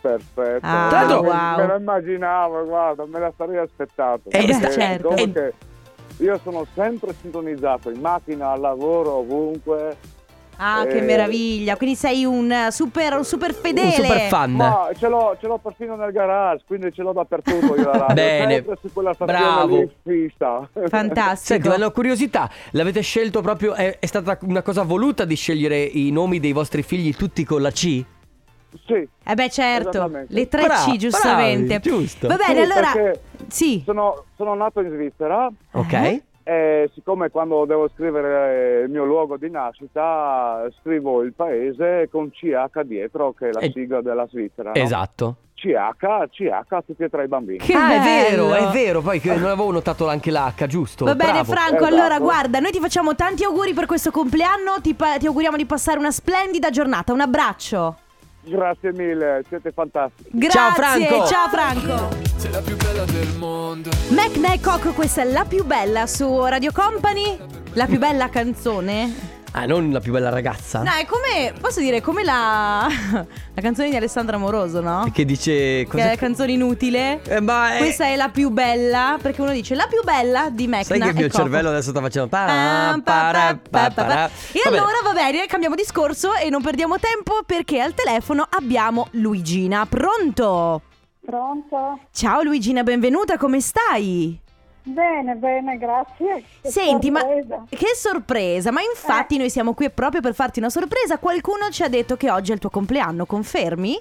Perfetto. 0.00 0.64
Ah, 0.64 1.04
me, 1.04 1.14
wow. 1.14 1.56
me 1.56 1.66
lo 1.66 1.76
immaginavo, 1.76 2.64
guarda, 2.64 3.04
me 3.06 3.18
la 3.18 3.32
sarei 3.36 3.58
aspettato. 3.58 4.30
Eh, 4.30 4.70
certo. 4.70 5.08
che 5.08 5.52
io 6.18 6.40
sono 6.42 6.66
sempre 6.74 7.14
sintonizzato 7.20 7.90
in 7.90 8.00
macchina, 8.00 8.50
al 8.50 8.60
lavoro, 8.60 9.16
ovunque. 9.16 9.96
Ah, 10.58 10.86
che 10.86 10.96
Eh, 10.98 11.02
meraviglia. 11.02 11.76
Quindi 11.76 11.96
sei 11.96 12.24
un 12.24 12.50
eh, 12.50 12.70
super, 12.70 13.14
un 13.14 13.24
super 13.26 13.52
fedele. 13.52 13.88
Un 13.88 13.92
super 13.92 14.20
fan. 14.22 14.52
Ma 14.54 14.88
ce 14.98 15.06
l'ho, 15.06 15.36
ce 15.38 15.46
l'ho 15.46 15.58
perfino 15.58 15.96
nel 15.96 16.12
garage, 16.12 16.64
quindi 16.66 16.90
ce 16.94 17.02
l'ho 17.02 17.12
dappertutto 17.12 17.76
io 17.76 17.84
la 17.84 17.90
radio. 17.98 18.14
Bene. 18.16 18.54
Sempre 18.54 18.78
su 18.80 18.90
quella 18.90 19.12
stazione 19.12 19.38
Bravo. 19.38 19.76
lì 19.76 19.90
fissa. 20.02 20.66
Fantastico. 20.88 21.52
Senti, 21.52 21.68
ma 21.68 21.74
una 21.74 21.90
curiosità, 21.90 22.50
l'avete 22.70 23.02
scelto 23.02 23.42
proprio, 23.42 23.74
è, 23.74 23.98
è 23.98 24.06
stata 24.06 24.38
una 24.42 24.62
cosa 24.62 24.82
voluta 24.82 25.26
di 25.26 25.34
scegliere 25.36 25.78
i 25.82 26.10
nomi 26.10 26.40
dei 26.40 26.52
vostri 26.52 26.82
figli 26.82 27.14
tutti 27.14 27.44
con 27.44 27.60
la 27.60 27.70
C? 27.70 28.02
Sì, 28.86 29.08
Eh 29.24 29.34
beh, 29.34 29.50
certo. 29.50 30.10
Le 30.28 30.48
tre 30.48 30.64
Bra- 30.64 30.76
C, 30.76 30.96
giustamente. 30.96 31.78
bravi, 31.80 31.82
giusto. 31.82 32.28
Va 32.28 32.36
bene, 32.36 32.64
Sì, 32.64 32.70
allora. 32.72 32.92
perché 32.92 33.20
Sì. 33.48 33.82
sono, 33.84 34.24
sono 34.36 34.54
nato 34.54 34.80
in 34.80 34.90
Svizzera 34.90 35.48
Ok? 35.72 35.92
Eh? 35.92 36.22
e 36.48 36.90
siccome 36.94 37.28
quando 37.30 37.64
devo 37.64 37.88
scrivere 37.92 38.82
il 38.84 38.90
mio 38.90 39.04
luogo 39.04 39.36
di 39.36 39.50
nascita 39.50 40.64
scrivo 40.80 41.22
il 41.22 41.32
paese 41.32 42.08
con 42.10 42.30
CH 42.30 42.82
dietro 42.82 43.32
che 43.32 43.48
è 43.48 43.52
la 43.52 43.58
Eh, 43.60 43.72
sigla 43.72 44.00
della 44.00 44.26
Svizzera. 44.28 44.70
no? 44.70 44.76
Esatto. 44.80 45.36
CH, 45.56 46.28
CH 46.30 46.84
tutti 46.86 47.02
e 47.02 47.08
tre 47.08 47.24
i 47.24 47.28
bambini. 47.28 47.58
Che 47.58 47.72
ah, 47.72 47.94
è 47.94 48.00
vero, 48.00 48.54
è 48.54 48.66
vero, 48.72 49.00
poi 49.00 49.18
che 49.18 49.34
non 49.34 49.46
avevo 49.46 49.72
notato 49.72 50.06
anche 50.06 50.30
l'H, 50.30 50.66
giusto? 50.66 51.04
Va 51.06 51.14
bene 51.14 51.32
Bravo. 51.42 51.52
Franco, 51.52 51.76
Esatto. 51.76 51.94
allora 51.94 52.18
guarda, 52.20 52.60
noi 52.60 52.70
ti 52.70 52.78
facciamo 52.78 53.14
tanti 53.14 53.42
auguri 53.42 53.72
per 53.72 53.86
questo 53.86 54.10
compleanno, 54.10 54.74
ti, 54.82 54.94
pa- 54.94 55.16
ti 55.16 55.26
auguriamo 55.26 55.56
di 55.56 55.64
passare 55.64 55.98
una 55.98 56.10
splendida 56.12 56.68
giornata, 56.70 57.12
un 57.14 57.22
abbraccio. 57.22 57.96
Grazie 58.48 58.92
mille, 58.92 59.42
siete 59.48 59.72
fantastici. 59.72 60.30
Grazie, 60.32 60.50
Ciao, 60.50 60.72
Franco. 60.72 61.26
ciao 61.26 61.48
Franco. 61.48 62.16
Sei 62.36 62.50
la 62.52 62.60
più 62.60 62.76
bella 62.76 63.04
del 63.04 63.34
mondo. 63.38 63.90
Mac 64.10 64.60
Cock, 64.60 64.94
questa 64.94 65.22
è 65.22 65.24
la 65.24 65.44
più 65.44 65.64
bella 65.64 66.06
su 66.06 66.44
Radio 66.44 66.70
Company, 66.72 67.36
la 67.72 67.86
più 67.86 67.98
bella 67.98 68.28
canzone. 68.28 69.35
Ah, 69.52 69.64
non 69.64 69.90
la 69.90 70.00
più 70.00 70.12
bella 70.12 70.28
ragazza? 70.28 70.82
No, 70.82 70.90
è 70.90 71.06
come, 71.06 71.54
posso 71.58 71.80
dire, 71.80 72.02
come 72.02 72.22
la, 72.22 72.86
la 73.54 73.62
canzone 73.62 73.88
di 73.88 73.96
Alessandra 73.96 74.36
Moroso, 74.36 74.80
no? 74.82 75.08
Che 75.12 75.24
dice... 75.24 75.86
Che 75.88 75.88
è 75.92 76.08
la 76.08 76.16
canzone 76.16 76.52
inutile. 76.52 77.22
Eh, 77.24 77.40
ma 77.40 77.76
è... 77.76 77.78
Questa 77.78 78.04
è 78.04 78.16
la 78.16 78.28
più 78.28 78.50
bella, 78.50 79.18
perché 79.20 79.40
uno 79.40 79.52
dice 79.52 79.74
la 79.74 79.86
più 79.86 80.02
bella 80.04 80.50
di 80.50 80.66
Mecna 80.66 80.84
Sai 80.84 81.00
che 81.00 81.08
il 81.08 81.14
mio 81.14 81.28
Coco. 81.28 81.42
cervello 81.42 81.68
adesso 81.70 81.90
sta 81.90 82.00
facendo... 82.02 82.28
Pa- 82.28 83.00
pa- 83.02 83.60
pa-. 83.70 84.30
E 84.52 84.60
Va 84.62 84.68
allora 84.68 85.00
va 85.02 85.12
bene, 85.14 85.46
cambiamo 85.46 85.74
discorso 85.74 86.34
e 86.34 86.50
non 86.50 86.60
perdiamo 86.60 86.98
tempo 86.98 87.40
perché 87.46 87.80
al 87.80 87.94
telefono 87.94 88.46
abbiamo 88.50 89.08
Luigina. 89.12 89.86
Pronto? 89.86 90.82
Pronto? 91.24 92.00
Ciao 92.12 92.42
Luigina, 92.42 92.82
benvenuta, 92.82 93.36
come 93.38 93.60
stai? 93.60 94.38
Bene, 94.88 95.34
bene, 95.34 95.78
grazie. 95.78 96.44
Che 96.62 96.70
Senti, 96.70 97.10
ma 97.10 97.20
che 97.68 97.94
sorpresa! 97.96 98.70
Ma 98.70 98.80
infatti 98.82 99.36
noi 99.36 99.50
siamo 99.50 99.74
qui 99.74 99.90
proprio 99.90 100.20
per 100.20 100.32
farti 100.32 100.60
una 100.60 100.70
sorpresa. 100.70 101.18
Qualcuno 101.18 101.70
ci 101.70 101.82
ha 101.82 101.88
detto 101.88 102.16
che 102.16 102.30
oggi 102.30 102.52
è 102.52 102.54
il 102.54 102.60
tuo 102.60 102.70
compleanno, 102.70 103.26
confermi? 103.26 104.00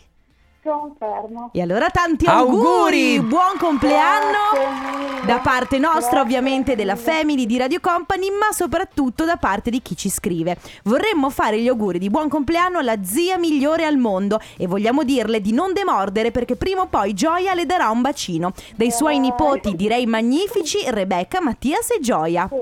Confermo. 0.66 1.52
E 1.54 1.62
allora 1.62 1.90
tanti 1.92 2.26
Auguri! 2.26 3.18
auguri! 3.18 3.20
Buon 3.22 3.58
compleanno! 3.60 5.24
Da 5.24 5.38
parte 5.38 5.78
nostra, 5.78 6.00
Grazie 6.00 6.20
ovviamente, 6.22 6.76
della. 6.76 6.96
Family 6.96 7.46
di 7.46 7.58
Radio 7.58 7.80
Company, 7.80 8.30
ma 8.30 8.52
soprattutto 8.52 9.26
da 9.26 9.38
parte 9.38 9.70
di 9.70 9.82
chi 9.82 9.96
ci 9.96 10.10
scrive. 10.10 10.58
Vorremmo 10.86 11.30
fare 11.30 11.60
gli 11.60 11.68
auguri 11.68 12.00
di 12.00 12.10
buon 12.10 12.30
compleanno 12.30 12.80
alla 12.80 13.04
zia 13.04 13.38
migliore 13.38 13.86
al 13.86 13.98
mondo 13.98 14.40
e 14.58 14.66
vogliamo 14.66 15.04
dirle 15.04 15.40
di 15.40 15.52
non 15.52 15.72
demordere 15.74 16.32
perché 16.32 16.56
prima 16.56 16.82
o 16.82 16.88
poi 16.88 17.14
Gioia 17.14 17.54
le 17.54 17.66
darà 17.68 17.90
un 17.90 18.02
bacino. 18.02 18.54
Dai 18.76 18.92
suoi 18.92 19.20
nipoti, 19.20 19.76
direi 19.76 20.08
magnifici, 20.08 20.80
Rebecca, 20.88 21.42
Mattias 21.42 21.92
e 21.92 22.00
Gioia. 22.00 22.50
Sì, 22.50 22.58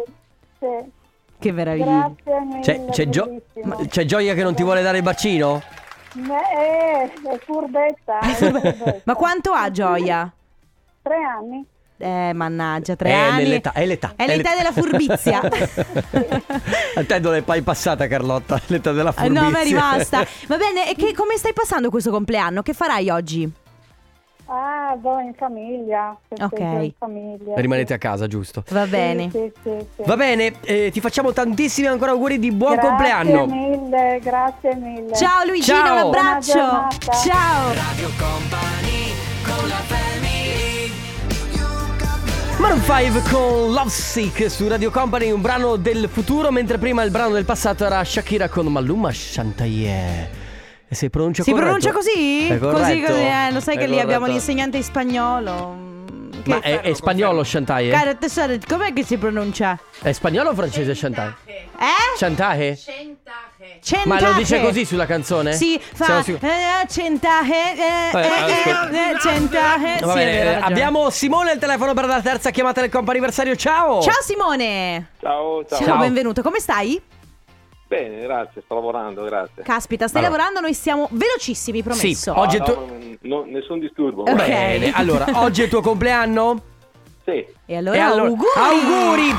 sì. 0.60 0.92
Che 1.40 1.52
meraviglia. 1.52 2.12
Grazie 2.24 2.46
mille. 2.46 2.60
C'è, 2.62 2.86
c'è 2.90 3.10
Gio- 3.10 3.42
c'è 3.88 4.06
Gioia 4.06 4.34
che 4.34 4.44
non 4.44 4.56
ti 4.56 4.64
vuole 4.64 4.82
dare 4.82 4.98
il 4.98 5.04
bacino? 5.04 5.62
Eh, 6.16 7.12
è 7.12 7.40
furbetta. 7.44 8.20
è 8.20 8.34
furbetta. 8.36 9.02
Ma 9.04 9.16
quanto 9.16 9.52
ha 9.52 9.72
Gioia? 9.72 10.32
Tre 11.02 11.16
anni. 11.16 11.66
Eh, 11.98 12.34
mannaggia, 12.34 12.96
tre 12.96 13.10
è 13.10 13.14
anni. 13.14 13.44
nell'età, 13.44 13.72
è 13.72 13.86
l'età. 13.86 14.14
È 14.16 14.26
l'età 14.26 14.56
della 14.56 14.72
furbizia. 14.72 15.40
A 16.96 17.04
te 17.06 17.20
non 17.20 17.36
è 17.36 17.44
mai 17.46 17.62
passata 17.62 18.08
Carlotta, 18.08 18.60
l'età 18.68 18.92
della 18.92 19.12
furbizia. 19.12 19.42
no, 19.42 19.50
ma 19.50 19.60
è 19.60 19.64
rimasta. 19.64 20.26
Va 20.48 20.58
bene, 20.58 20.90
e 20.90 20.96
che, 20.96 21.14
come 21.14 21.38
stai 21.38 21.54
passando 21.54 21.90
questo 21.90 22.12
compleanno? 22.12 22.62
Che 22.62 22.74
farai 22.74 23.10
oggi? 23.10 23.52
Ah, 24.46 24.96
do 25.00 25.20
in 25.20 25.34
famiglia. 25.36 26.16
Ok. 26.30 26.60
in 26.60 26.92
famiglia. 26.98 27.54
Rimanete 27.56 27.94
a 27.94 27.98
casa, 27.98 28.28
giusto? 28.28 28.64
Va 28.70 28.86
bene. 28.86 29.30
Sì, 29.32 29.52
sì, 29.64 29.72
sì. 29.96 30.04
Va 30.06 30.16
bene, 30.16 30.54
eh, 30.62 30.90
ti 30.92 31.00
facciamo 31.00 31.32
tantissimi 31.32 31.88
ancora 31.88 32.12
auguri 32.12 32.40
di 32.40 32.52
buon 32.52 32.74
grazie 32.74 32.90
compleanno. 32.90 33.46
mille, 33.46 34.20
grazie 34.22 34.76
mille. 34.76 35.14
Ciao 35.16 35.42
Ciao. 35.62 35.94
un 35.94 36.16
abbraccio. 36.16 36.54
Ciao. 36.54 37.74
Radio 37.74 38.10
Company 38.18 39.14
con 39.44 39.68
la. 39.68 39.94
Maroon 42.64 42.82
5 42.82 43.30
con 43.30 43.74
Love 43.74 43.90
Sick 43.90 44.50
su 44.50 44.70
Radio 44.70 44.90
Company, 44.90 45.32
un 45.32 45.42
brano 45.42 45.76
del 45.76 46.08
futuro, 46.08 46.50
mentre 46.50 46.78
prima 46.78 47.04
il 47.04 47.12
brano 47.12 47.34
del 47.34 47.44
passato 47.44 47.84
era 47.86 48.02
Shakira 48.06 48.48
con 48.48 48.68
Maluma 48.68 49.10
Chantaye. 49.12 50.43
Si 50.94 51.10
pronuncia 51.10 51.44
Si 51.44 51.54
pronuncia 51.54 51.92
così? 51.92 52.48
Così, 52.60 53.02
così, 53.02 53.22
eh, 53.22 53.52
lo 53.52 53.60
sai 53.60 53.76
È 53.76 53.80
che 53.80 53.88
lì 53.88 54.00
abbiamo 54.00 54.26
l'insegnante 54.26 54.78
di 54.78 54.84
spagnolo. 54.84 55.92
Che 56.44 56.50
Ma 56.50 56.60
è, 56.60 56.82
è 56.82 56.94
spagnolo 56.94 57.42
Chantaye? 57.46 57.90
Cara 57.90 58.16
tesoro, 58.16 58.58
com'è 58.68 58.92
che 58.92 59.06
si 59.06 59.18
pronuncia? 59.18 59.80
È 60.02 60.12
spagnolo 60.12 60.50
o 60.50 60.54
francese 60.54 60.94
Chantaye? 60.94 61.34
Eh? 61.46 62.18
Chantaye? 62.18 62.76
Centaje. 62.76 64.08
Ma 64.08 64.20
lo 64.20 64.34
dice 64.34 64.62
così 64.62 64.84
sulla 64.84 65.06
canzone? 65.06 65.54
Sì, 65.54 65.80
fa 65.80 66.22
sicuri? 66.22 66.46
eh, 66.46 66.88
centaje, 66.88 67.54
eh, 67.54 68.12
Eh, 68.14 68.20
eh, 68.20 68.98
eh, 68.98 69.12
eh, 69.12 69.20
centaje. 69.22 70.06
Va 70.06 70.14
bene, 70.14 70.42
eh, 70.42 70.56
abbiamo 70.62 71.10
Simone 71.10 71.52
al 71.52 71.60
telefono 71.60 71.94
per 71.94 72.06
la 72.06 72.22
terza 72.22 72.50
chiamata 72.50 72.82
del 72.82 72.90
comp'anniversario. 72.90 73.56
Ciao! 73.56 74.02
Ciao 74.02 74.22
Simone. 74.22 75.12
Ciao, 75.22 75.66
ciao. 75.66 75.78
Ciao, 75.78 75.88
Ciao. 75.88 75.98
benvenuto. 76.00 76.42
Come 76.42 76.60
stai? 76.60 77.02
Bene, 77.94 78.22
grazie, 78.22 78.62
sto 78.66 78.74
lavorando, 78.74 79.24
grazie. 79.24 79.62
Caspita, 79.64 80.08
stai 80.08 80.24
Allora. 80.24 80.38
lavorando, 80.38 80.66
noi 80.66 80.74
siamo 80.74 81.08
velocissimi, 81.12 81.84
promesso. 81.84 82.08
Sì, 82.16 82.30
oggi 82.30 82.58
è 82.58 82.60
il 82.60 82.66
tuo... 82.66 83.46
nessun 83.46 83.80
disturbo. 83.80 84.22
Ok. 84.24 84.34
Bene, 84.34 84.92
allora, 84.94 85.26
oggi 85.34 85.62
è 85.62 85.66
il 85.66 85.70
tuo 85.70 85.82
compleanno? 85.82 86.62
Sì, 87.24 87.46
E 87.66 87.76
allora, 87.78 87.96
E 87.96 88.00
allora- 88.00 88.24
auguri. 88.24 88.50
Auguri! 88.56 89.36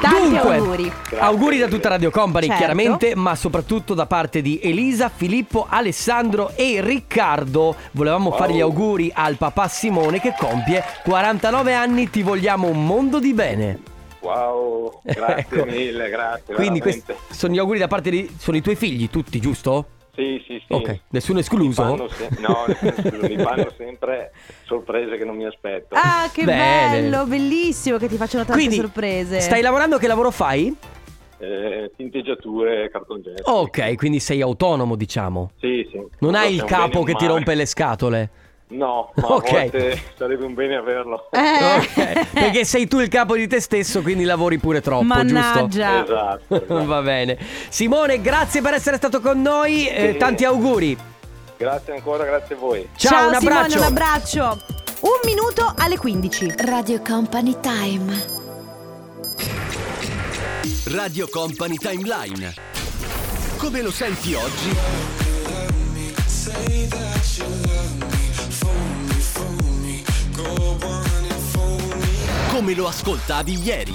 Tanti 0.00 0.30
Dunque, 0.30 0.56
auguri. 0.56 0.92
auguri 1.18 1.58
da 1.58 1.68
tutta 1.68 1.88
Radio 1.90 2.10
Company, 2.10 2.46
Certo. 2.46 2.58
chiaramente, 2.58 3.14
ma 3.14 3.36
soprattutto 3.36 3.94
da 3.94 4.06
parte 4.06 4.42
di 4.42 4.58
Elisa, 4.60 5.08
Filippo, 5.08 5.66
Alessandro 5.68 6.50
e 6.56 6.80
Riccardo. 6.82 7.76
Volevamo 7.92 8.32
fare 8.32 8.52
gli 8.54 8.60
auguri 8.60 9.12
al 9.14 9.36
papà 9.36 9.68
Simone 9.68 10.20
che 10.20 10.34
compie 10.36 10.82
49 11.04 11.72
anni. 11.74 12.10
Ti 12.10 12.22
vogliamo 12.22 12.66
un 12.66 12.84
mondo 12.84 13.20
di 13.20 13.32
bene. 13.32 13.78
Wow, 14.22 15.00
grazie 15.02 15.56
Ecco. 15.58 15.64
mille, 15.66 16.08
grazie. 16.08 16.54
Quindi 16.54 16.80
questi 16.80 17.12
sono 17.30 17.52
gli 17.54 17.58
auguri 17.58 17.78
da 17.78 17.88
parte 17.88 18.10
di. 18.10 18.30
Sono 18.38 18.56
i 18.56 18.60
tuoi 18.62 18.76
figli, 18.76 19.10
tutti, 19.10 19.40
giusto? 19.40 19.86
Sì, 20.14 20.42
sì, 20.46 20.62
sì. 20.66 20.72
Ok, 20.74 21.00
nessuno 21.10 21.38
escluso? 21.38 22.06
se- 22.10 22.28
no, 22.38 22.66
mi 23.26 23.36
fanno 23.38 23.72
sempre 23.78 24.32
sorprese 24.64 25.16
che 25.16 25.24
non 25.24 25.36
mi 25.36 25.46
aspetto. 25.46 25.94
Ah, 25.94 26.28
che 26.32 26.44
Bene. 26.44 27.00
bello, 27.00 27.24
bellissimo 27.24 27.96
che 27.96 28.08
ti 28.08 28.16
facciano 28.16 28.44
tante 28.44 28.60
Quindi, 28.60 28.76
sorprese. 28.76 29.40
stai 29.40 29.62
lavorando? 29.62 29.96
Che 29.96 30.06
lavoro 30.06 30.30
fai? 30.30 30.74
Eh, 31.38 31.90
tinteggiature 31.96 32.84
e 32.84 32.90
cartongesso. 32.90 33.50
Ok, 33.50 33.94
quindi 33.96 34.20
sei 34.20 34.42
autonomo, 34.42 34.96
diciamo. 34.96 35.52
Sì, 35.58 35.88
sì. 35.90 36.00
Non 36.20 36.34
hai 36.34 36.56
So 36.56 36.62
il 36.64 36.70
capo 36.70 37.02
che 37.04 37.14
ti 37.14 37.26
rompe 37.26 37.54
le 37.54 37.66
scatole. 37.66 38.30
No, 38.72 39.12
ma 39.16 39.26
Ok. 39.34 39.48
a 39.52 39.58
volte 39.60 40.02
sarebbe 40.16 40.44
un 40.46 40.54
bene 40.54 40.76
averlo. 40.76 41.28
Eh. 41.30 41.40
Ok, 41.82 42.26
perché 42.32 42.64
sei 42.64 42.86
tu 42.88 43.00
il 43.00 43.08
capo 43.08 43.36
di 43.36 43.46
te 43.46 43.60
stesso, 43.60 44.00
quindi 44.02 44.24
lavori 44.24 44.58
pure 44.58 44.80
troppo, 44.80 45.02
Mannaggia. 45.04 46.02
Esatto. 46.02 46.38
giusto? 46.48 46.84
Va 46.86 47.02
bene. 47.02 47.38
Simone, 47.68 48.20
grazie 48.20 48.62
per 48.62 48.74
essere 48.74 48.96
stato 48.96 49.20
con 49.20 49.40
noi. 49.42 49.86
eh, 49.88 50.12
Sì. 50.12 50.18
tanti 50.18 50.44
auguri. 50.44 50.96
Grazie 51.56 51.92
ancora, 51.94 52.24
grazie 52.24 52.54
a 52.54 52.58
voi. 52.58 52.88
Ciao, 52.96 53.28
un 53.28 53.34
Simone, 53.34 53.56
abbraccio. 53.58 53.78
un 53.78 53.84
abbraccio. 53.84 54.58
Un 55.00 55.20
minuto 55.24 55.74
alle 55.76 55.98
15. 55.98 56.54
Radio 56.58 57.00
Company 57.06 57.56
Time. 57.60 58.40
Radio 60.86 61.28
Company 61.28 61.76
Timeline. 61.76 62.54
Come 63.58 63.82
lo 63.82 63.90
senti 63.90 64.34
oggi? 64.34 64.76
Come 72.48 72.74
lo 72.74 72.86
ascoltavi 72.86 73.60
ieri? 73.62 73.94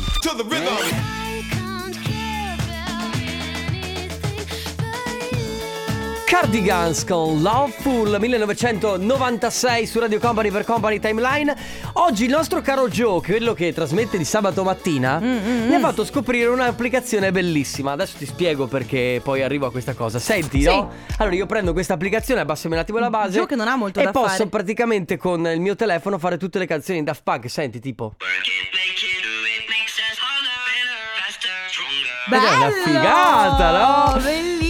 Cardigans 6.29 7.05
con 7.05 7.41
Loveful 7.41 8.17
1996 8.19 9.86
su 9.86 9.98
Radio 10.00 10.19
Company 10.19 10.51
per 10.51 10.65
Company 10.65 11.00
Timeline. 11.00 11.55
Oggi 11.93 12.25
il 12.25 12.29
nostro 12.31 12.60
caro 12.60 12.89
Joe, 12.89 13.22
quello 13.22 13.53
che 13.53 13.72
trasmette 13.72 14.17
di 14.17 14.25
sabato 14.25 14.63
mattina, 14.65 15.19
Mm, 15.22 15.67
mi 15.67 15.74
ha 15.75 15.79
fatto 15.79 16.03
scoprire 16.03 16.48
un'applicazione 16.50 17.31
bellissima. 17.31 17.93
Adesso 17.93 18.17
ti 18.17 18.25
spiego 18.25 18.67
perché 18.67 19.22
poi 19.24 19.41
arrivo 19.41 19.67
a 19.67 19.72
questa 19.72 19.93
cosa. 19.93 20.19
Senti, 20.19 20.60
Sì. 20.62 20.65
no? 20.67 20.91
Allora 21.19 21.34
io 21.36 21.46
prendo 21.46 21.72
questa 21.72 21.93
applicazione, 21.93 22.41
abbassami 22.41 22.74
un 22.75 22.81
attimo 22.81 23.00
la 23.00 23.10
base. 23.10 23.38
Joe 23.38 23.48
che 23.48 23.55
non 23.55 23.69
ha 23.69 23.77
molto 23.77 24.01
e 24.01 24.03
da 24.03 24.12
posso 24.12 24.27
fare. 24.36 24.48
praticamente 24.50 25.15
con 25.15 25.46
il 25.48 25.62
mio 25.62 25.75
telefono 25.75 26.17
fare 26.19 26.38
tutte 26.38 26.60
le 26.60 26.65
canzoni 26.67 27.00
di 27.00 27.05
Daft 27.05 27.22
Punk. 27.24 27.50
Senti, 27.50 27.79
tipo. 27.79 28.15
Ed 32.29 32.34
è 32.43 32.55
una 32.55 32.69
figata, 32.84 33.72
no? 33.72 34.22
Bellissimo. 34.22 34.67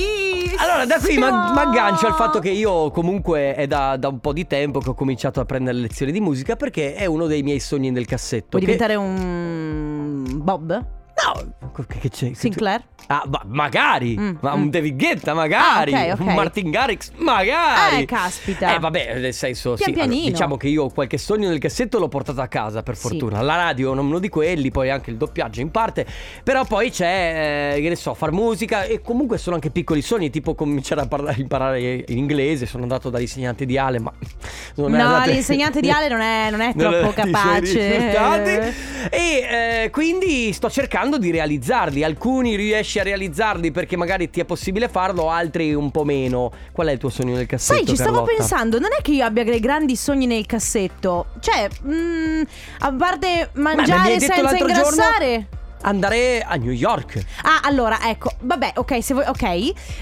Allora, 0.77 0.85
da 0.85 0.99
qui 1.03 1.17
mi 1.17 1.23
aggancio 1.23 2.05
al 2.05 2.13
fatto 2.13 2.37
che 2.39 2.49
io 2.51 2.91
comunque 2.91 3.55
è 3.55 3.65
da, 3.65 3.97
da 3.97 4.09
un 4.09 4.19
po' 4.19 4.31
di 4.31 4.45
tempo 4.45 4.79
che 4.79 4.89
ho 4.89 4.93
cominciato 4.93 5.39
a 5.39 5.45
prendere 5.45 5.75
lezioni 5.77 6.11
di 6.11 6.19
musica 6.19 6.55
perché 6.55 6.93
è 6.93 7.05
uno 7.05 7.25
dei 7.25 7.41
miei 7.41 7.59
sogni 7.59 7.89
nel 7.89 8.05
cassetto. 8.05 8.57
Vuoi 8.59 8.61
che- 8.61 8.71
diventare 8.73 8.95
un 8.95 10.39
Bob? 10.43 10.85
No, 11.25 11.71
che, 11.87 11.99
che 11.99 12.09
c'è? 12.09 12.31
Sinclair? 12.33 12.83
Ah, 13.09 13.23
ma 13.27 13.41
magari, 13.45 14.17
Mm, 14.17 14.35
ma 14.41 14.55
mm. 14.55 14.61
un 14.61 14.69
David 14.69 14.97
Guetta, 14.97 15.33
magari, 15.33 15.93
Ah, 15.93 16.13
ok, 16.13 16.19
ok. 16.19 16.27
un 16.27 16.33
Martin 16.33 16.69
Garrix, 16.69 17.11
magari. 17.15 18.01
Eh, 18.01 18.05
caspita. 18.05 18.75
Eh, 18.75 18.79
vabbè, 18.79 19.17
nel 19.19 19.33
senso, 19.33 19.73
Pian 19.75 19.93
sì, 19.93 19.99
allora, 20.01 20.15
diciamo 20.29 20.57
che 20.57 20.67
io 20.67 20.89
qualche 20.89 21.17
sogno 21.17 21.47
nel 21.47 21.57
cassetto 21.59 21.97
l'ho 21.99 22.09
portato 22.09 22.41
a 22.41 22.47
casa, 22.47 22.83
per 22.83 22.95
Sì. 22.95 23.07
fortuna. 23.07 23.41
La 23.41 23.55
radio 23.55 23.93
non 23.93 24.07
uno 24.07 24.19
di 24.19 24.27
quelli, 24.29 24.69
poi 24.71 24.89
anche 24.89 25.09
il 25.09 25.15
doppiaggio 25.17 25.61
in 25.61 25.71
parte. 25.71 26.05
Però 26.43 26.65
poi 26.65 26.91
c'è, 26.91 27.73
eh, 27.77 27.81
che 27.81 27.89
ne 27.89 27.95
so, 27.95 28.13
far 28.13 28.31
musica 28.31 28.83
e 28.83 29.01
comunque 29.01 29.37
sono 29.37 29.55
anche 29.55 29.69
piccoli 29.71 30.01
sogni, 30.01 30.29
tipo 30.29 30.53
cominciare 30.53 31.01
a 31.01 31.07
parlare, 31.07 31.39
imparare 31.39 32.03
in 32.07 32.17
inglese. 32.17 32.65
Sono 32.65 32.83
andato 32.83 33.09
dall'insegnante 33.09 33.65
di 33.65 33.77
Ale, 33.77 33.99
ma 33.99 34.11
non 34.75 34.91
No, 34.91 35.01
andato- 35.01 35.31
l'insegnante 35.31 35.79
di 35.79 35.89
Ale 35.89 36.09
non 36.09 36.19
è, 36.19 36.49
non 36.51 36.59
è 36.59 36.73
non 36.75 36.91
troppo 36.91 37.11
suoi 37.13 37.31
capace. 37.31 38.73
E 39.09 39.83
eh, 39.85 39.89
quindi 39.91 40.51
sto 40.51 40.69
cercando 40.69 41.06
di 41.15 41.31
realizzarli. 41.31 42.03
Alcuni 42.03 42.55
riesci 42.57 42.99
a 42.99 43.03
realizzarli 43.03 43.71
perché 43.71 43.95
magari 43.95 44.29
ti 44.29 44.41
è 44.41 44.45
possibile 44.45 44.89
farlo, 44.89 45.29
altri 45.29 45.73
un 45.73 45.89
po' 45.91 46.03
meno. 46.03 46.51
Qual 46.73 46.87
è 46.87 46.91
il 46.91 46.97
tuo 46.97 47.09
sogno 47.09 47.35
nel 47.35 47.45
cassetto? 47.45 47.77
Sai, 47.77 47.87
ci 47.87 47.95
stavo 47.95 48.17
Carlotta? 48.17 48.35
pensando, 48.35 48.79
non 48.79 48.89
è 48.97 49.01
che 49.01 49.11
io 49.11 49.23
abbia 49.23 49.45
dei 49.45 49.61
grandi 49.61 49.95
sogni 49.95 50.25
nel 50.25 50.45
cassetto. 50.45 51.27
Cioè, 51.39 51.69
mm, 51.87 52.41
a 52.79 52.91
parte 52.91 53.51
mangiare 53.53 54.17
detto 54.17 54.25
senza 54.25 54.41
l'altro 54.41 54.67
giorno- 54.67 54.89
ingrassare. 54.89 55.47
Andare 55.81 56.41
a 56.41 56.55
New 56.55 56.71
York. 56.71 57.23
Ah, 57.43 57.59
allora, 57.63 58.09
ecco, 58.09 58.31
vabbè, 58.41 58.73
ok, 58.75 59.03
se 59.03 59.13
vuoi, 59.13 59.25
ok. 59.27 59.43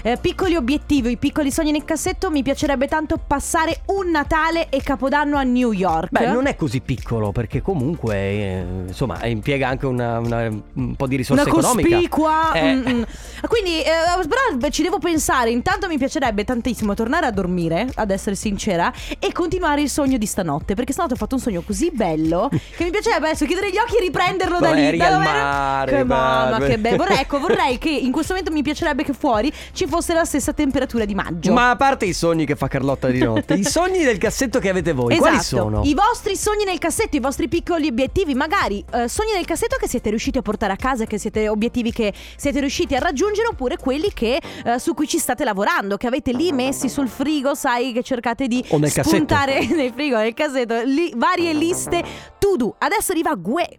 Eh, 0.02 0.16
piccoli 0.20 0.56
obiettivi, 0.56 1.16
piccoli 1.16 1.50
sogni 1.50 1.70
nel 1.70 1.84
cassetto, 1.84 2.30
mi 2.30 2.42
piacerebbe 2.42 2.88
tanto 2.88 3.18
passare 3.24 3.80
un 3.86 4.10
Natale 4.10 4.68
e 4.68 4.82
Capodanno 4.82 5.36
a 5.36 5.42
New 5.42 5.72
York. 5.72 6.08
Beh, 6.10 6.26
non 6.30 6.46
è 6.46 6.56
così 6.56 6.80
piccolo 6.80 7.30
perché 7.32 7.62
comunque, 7.62 8.16
eh, 8.16 8.64
insomma, 8.88 9.24
impiega 9.26 9.68
anche 9.68 9.86
una- 9.86 10.18
una- 10.18 10.48
un 10.74 10.94
po' 10.96 11.06
di 11.06 11.16
risorsa 11.16 11.42
Una 11.42 11.50
economica. 11.50 11.88
cospicua. 11.88 12.52
Eh, 12.52 12.74
mm, 12.74 12.88
mm. 12.88 13.02
Quindi, 13.46 13.80
eh, 13.82 14.26
però 14.28 14.56
beh, 14.56 14.70
ci 14.70 14.82
devo 14.82 14.98
pensare. 14.98 15.50
Intanto 15.50 15.86
mi 15.88 15.98
piacerebbe 15.98 16.44
tantissimo 16.44 16.94
tornare 16.94 17.26
a 17.26 17.30
dormire, 17.30 17.86
ad 17.94 18.10
essere 18.10 18.34
sincera, 18.34 18.92
e 19.18 19.32
continuare 19.32 19.82
il 19.82 19.90
sogno 19.90 20.16
di 20.18 20.26
stanotte. 20.26 20.74
Perché 20.74 20.92
stanotte 20.92 21.14
ho 21.14 21.18
fatto 21.18 21.34
un 21.36 21.40
sogno 21.40 21.62
così 21.62 21.90
bello 21.92 22.48
che 22.76 22.84
mi 22.84 22.90
piacerebbe 22.90 23.26
adesso 23.26 23.44
chiudere 23.44 23.70
gli 23.70 23.76
occhi 23.78 23.96
e 23.96 24.00
riprenderlo 24.00 24.58
da 24.58 24.68
No, 24.68 24.74
lì. 24.74 24.96
da 24.96 25.10
dove 25.10 25.28
ero- 25.28 25.65
mare, 25.66 25.96
Che 25.96 26.04
mamma, 26.04 26.58
che 26.58 26.78
bello. 26.78 26.96
Vorrei, 26.96 27.18
ecco, 27.18 27.38
vorrei 27.40 27.78
che 27.78 27.90
in 27.90 28.12
questo 28.12 28.32
momento 28.34 28.52
mi 28.54 28.62
piacerebbe 28.62 29.02
che 29.02 29.12
fuori 29.12 29.52
ci 29.72 29.86
fosse 29.86 30.14
la 30.14 30.24
stessa 30.24 30.52
temperatura 30.52 31.04
di 31.04 31.14
maggio. 31.14 31.52
Ma 31.52 31.70
a 31.70 31.76
parte 31.76 32.04
i 32.04 32.12
sogni 32.12 32.46
che 32.46 32.56
fa 32.56 32.68
Carlotta 32.68 33.08
di 33.08 33.18
notte, 33.22 33.54
i 33.54 33.64
sogni 33.66 34.04
del 34.04 34.18
cassetto 34.18 34.58
che 34.58 34.68
avete 34.68 34.92
voi, 34.92 35.12
Esatto, 35.12 35.28
quali 35.28 35.42
sono? 35.42 35.82
i 35.84 35.94
vostri 35.94 36.36
sogni 36.36 36.64
nel 36.64 36.78
cassetto, 36.78 37.16
i 37.16 37.20
vostri 37.20 37.48
piccoli 37.48 37.88
obiettivi, 37.88 38.34
magari 38.34 38.84
eh, 38.92 39.08
sogni 39.08 39.32
nel 39.34 39.44
cassetto 39.44 39.76
che 39.78 39.88
siete 39.88 40.10
riusciti 40.10 40.38
a 40.38 40.42
portare 40.42 40.72
a 40.72 40.76
casa, 40.76 41.04
che 41.04 41.18
siete 41.18 41.48
obiettivi 41.48 41.92
che 41.92 42.12
siete 42.36 42.60
riusciti 42.60 42.94
a 42.94 42.98
raggiungere, 42.98 43.48
oppure 43.48 43.76
quelli 43.76 44.10
che, 44.12 44.40
eh, 44.64 44.78
su 44.78 44.94
cui 44.94 45.06
ci 45.08 45.18
state 45.18 45.44
lavorando, 45.44 45.96
che 45.96 46.06
avete 46.06 46.32
lì 46.32 46.52
messi 46.52 46.88
sul 46.88 47.08
frigo, 47.08 47.54
sai, 47.54 47.92
che 47.92 48.02
cercate 48.02 48.46
di 48.46 48.64
O 48.68 48.78
nel 48.78 48.92
cassetto. 48.92 49.16
spuntare 49.16 49.64
nel 49.74 49.92
frigo, 49.94 50.16
nel 50.16 50.34
cassetto, 50.34 50.82
lì, 50.84 51.12
varie 51.16 51.52
liste 51.52 52.02
to 52.38 52.56
do. 52.56 52.74
Adesso 52.78 53.12
arriva 53.12 53.34
Gue. 53.34 53.78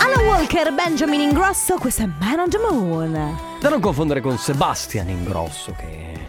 Alan 0.00 0.24
Walker, 0.26 0.72
Benjamin 0.72 1.20
Ingrosso, 1.20 1.76
questo 1.76 2.02
è 2.02 2.08
Man 2.18 2.38
on 2.38 2.48
the 2.50 2.58
Moon. 2.58 3.36
Da 3.60 3.68
non 3.68 3.80
confondere 3.80 4.20
con 4.20 4.38
Sebastian 4.38 5.08
Ingrosso 5.08 5.74
che... 5.76 6.26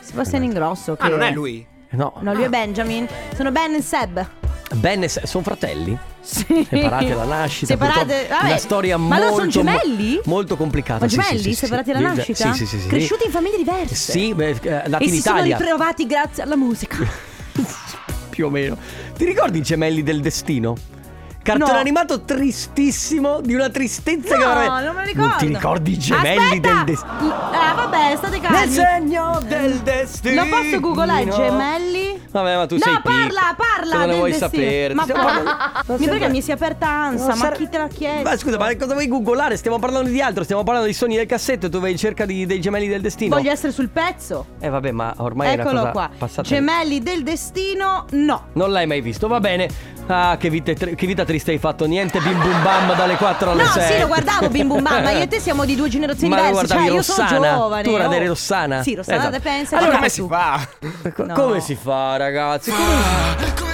Sebastian 0.00 0.42
Ingrosso. 0.44 0.94
Che... 0.96 1.02
Ah, 1.02 1.08
non 1.08 1.22
è 1.22 1.30
lui? 1.30 1.66
No, 1.90 2.14
No, 2.20 2.34
lui 2.34 2.44
è 2.44 2.48
Benjamin. 2.48 3.06
Sono 3.34 3.50
Ben 3.50 3.74
e 3.74 3.82
Seb. 3.82 4.28
Ben 4.74 5.02
e 5.02 5.08
Se- 5.08 5.22
sono 5.26 5.42
fratelli? 5.42 5.96
Sì. 6.20 6.66
Separati 6.68 7.10
alla 7.10 7.24
nascita. 7.24 7.66
Separate, 7.66 8.26
vabbè. 8.28 8.46
Una 8.46 8.56
storia 8.58 8.96
Ma 8.98 9.06
molto 9.16 9.22
loro 9.24 9.36
sono 9.36 9.48
gemelli? 9.50 10.20
Molto 10.24 10.56
complicata. 10.56 11.00
Ma 11.00 11.06
gemelli, 11.06 11.38
sì, 11.38 11.42
sì, 11.50 11.54
separati 11.54 11.90
sì. 11.90 11.96
alla 11.96 12.12
nascita? 12.12 12.52
Sì, 12.52 12.58
sì, 12.58 12.66
sì, 12.66 12.80
sì. 12.80 12.88
Cresciuti 12.88 13.24
in 13.26 13.30
famiglie 13.30 13.56
diverse. 13.56 13.94
Sì, 13.94 14.34
beh, 14.34 14.56
eh, 14.62 14.88
nati 14.88 15.04
E 15.04 15.06
in 15.06 15.14
si 15.14 15.20
sono 15.20 15.36
Italia. 15.38 15.56
ritrovati 15.56 16.06
grazie 16.06 16.42
alla 16.42 16.56
musica. 16.56 16.96
Più 18.30 18.46
o 18.46 18.50
meno. 18.50 18.76
Ti 19.16 19.24
ricordi 19.24 19.58
i 19.58 19.62
gemelli 19.62 20.02
del 20.02 20.20
destino? 20.20 20.74
Cartone 21.46 21.72
No. 21.72 21.78
animato 21.78 22.22
tristissimo, 22.22 23.40
di 23.40 23.54
una 23.54 23.68
tristezza 23.70 24.36
che 24.36 24.42
No, 24.44 24.48
veramente- 24.48 24.84
non 24.84 24.94
me 24.96 25.00
lo 25.02 25.06
ricordo. 25.06 25.28
Non 25.28 25.38
ti 25.38 25.46
ricordi 25.46 25.92
i 25.92 25.98
gemelli 25.98 26.38
Aspetta! 26.42 26.68
del 26.74 26.84
destino? 26.84 27.52
Eh, 27.52 27.74
vabbè, 27.76 28.14
state 28.16 28.40
calmi. 28.40 28.58
Nel 28.58 28.68
segno 28.70 29.40
del 29.46 29.78
destino. 29.78 30.42
Lo 30.44 30.48
posso 30.50 30.80
googlare 30.80 31.28
gemelli? 31.28 32.05
Vabbè, 32.42 32.56
ma 32.56 32.66
tu 32.66 32.74
no, 32.74 32.80
sei 32.82 33.00
parla, 33.02 33.20
piccola. 33.22 33.54
parla 33.56 33.92
Cosa 33.94 33.98
ne 34.00 34.06
del 34.06 34.16
vuoi 34.16 34.32
sapere? 34.34 34.94
Ma 34.94 35.06
parla. 35.06 35.82
Mi 35.96 36.06
perché 36.06 36.28
mi 36.28 36.42
si 36.42 36.50
è 36.50 36.54
aperta 36.54 36.86
ansia, 36.88 37.28
Non 37.28 37.38
ma 37.38 37.50
chi 37.52 37.68
te 37.68 37.78
l'ha 37.78 37.88
chiesto? 37.88 38.28
Ma 38.28 38.36
scusa, 38.36 38.58
ma 38.58 38.76
cosa 38.76 38.92
vuoi 38.92 39.08
googolare? 39.08 39.56
Stiamo 39.56 39.78
parlando 39.78 40.08
di 40.10 40.20
altro, 40.20 40.42
stiamo 40.44 40.62
parlando 40.62 40.86
dei 40.86 40.94
sogni 40.94 41.16
del 41.16 41.26
cassetto, 41.26 41.68
tu 41.70 41.80
vai 41.80 41.92
in 41.92 41.96
cerca 41.96 42.26
di- 42.26 42.44
dei 42.46 42.60
gemelli 42.60 42.88
del 42.88 43.00
destino. 43.00 43.36
Voglio 43.36 43.50
essere 43.50 43.72
sul 43.72 43.88
pezzo. 43.88 44.46
Eh 44.60 44.68
vabbè, 44.68 44.90
ma 44.90 45.14
ormai 45.18 45.48
è 45.48 45.52
una 45.54 45.62
Eccolo 45.62 45.78
cosa 45.80 45.90
qua. 45.92 46.10
passata. 46.18 46.42
Gemelli 46.48 47.00
del 47.02 47.22
destino, 47.22 48.04
no. 48.10 48.46
Non 48.52 48.70
l'hai 48.70 48.86
mai 48.86 49.00
visto, 49.00 49.28
va 49.28 49.40
bene. 49.40 49.94
Ah, 50.08 50.36
che 50.38 50.50
vita, 50.50 50.72
che 50.72 51.06
vita 51.06 51.24
triste 51.24 51.50
hai 51.50 51.58
fatto. 51.58 51.84
Niente 51.86 52.20
bim 52.20 52.40
bum 52.40 52.62
bam 52.62 52.94
dalle 52.94 53.16
4 53.16 53.50
alle 53.50 53.64
No, 53.64 53.70
6. 53.70 53.92
sì, 53.94 53.98
lo 53.98 54.06
guardavo 54.06 54.48
Bim 54.50 54.68
Bum 54.68 54.80
Bam, 54.82 55.02
ma 55.02 55.10
io 55.12 55.22
e 55.22 55.26
te 55.26 55.40
siamo 55.40 55.64
di 55.64 55.74
due 55.74 55.88
generazioni 55.88 56.28
Ma 56.28 56.36
diverse. 56.48 56.52
guardavi 56.66 56.86
Cioè, 56.86 56.94
io 56.96 57.02
sono 57.02 57.28
Rossana? 57.28 57.54
giovane. 57.54 57.82
Tu 57.82 57.90
guardavi 57.90 58.24
oh. 58.24 58.28
Rossana? 58.28 58.82
Sì, 58.82 58.94
Rossana 58.94 59.18
Esatto. 59.18 59.40
pensa. 59.40 59.78
Allora, 59.78 59.94
come. 59.96 60.08
Si 60.08 60.24
fa? 60.28 60.68
Co- 61.12 61.24
No. 61.24 61.34
Come 61.34 61.60
si 61.60 61.74
fa, 61.74 62.16
ragazzi? 62.18 62.25
Come- 62.72 62.76
Allora 62.76 63.65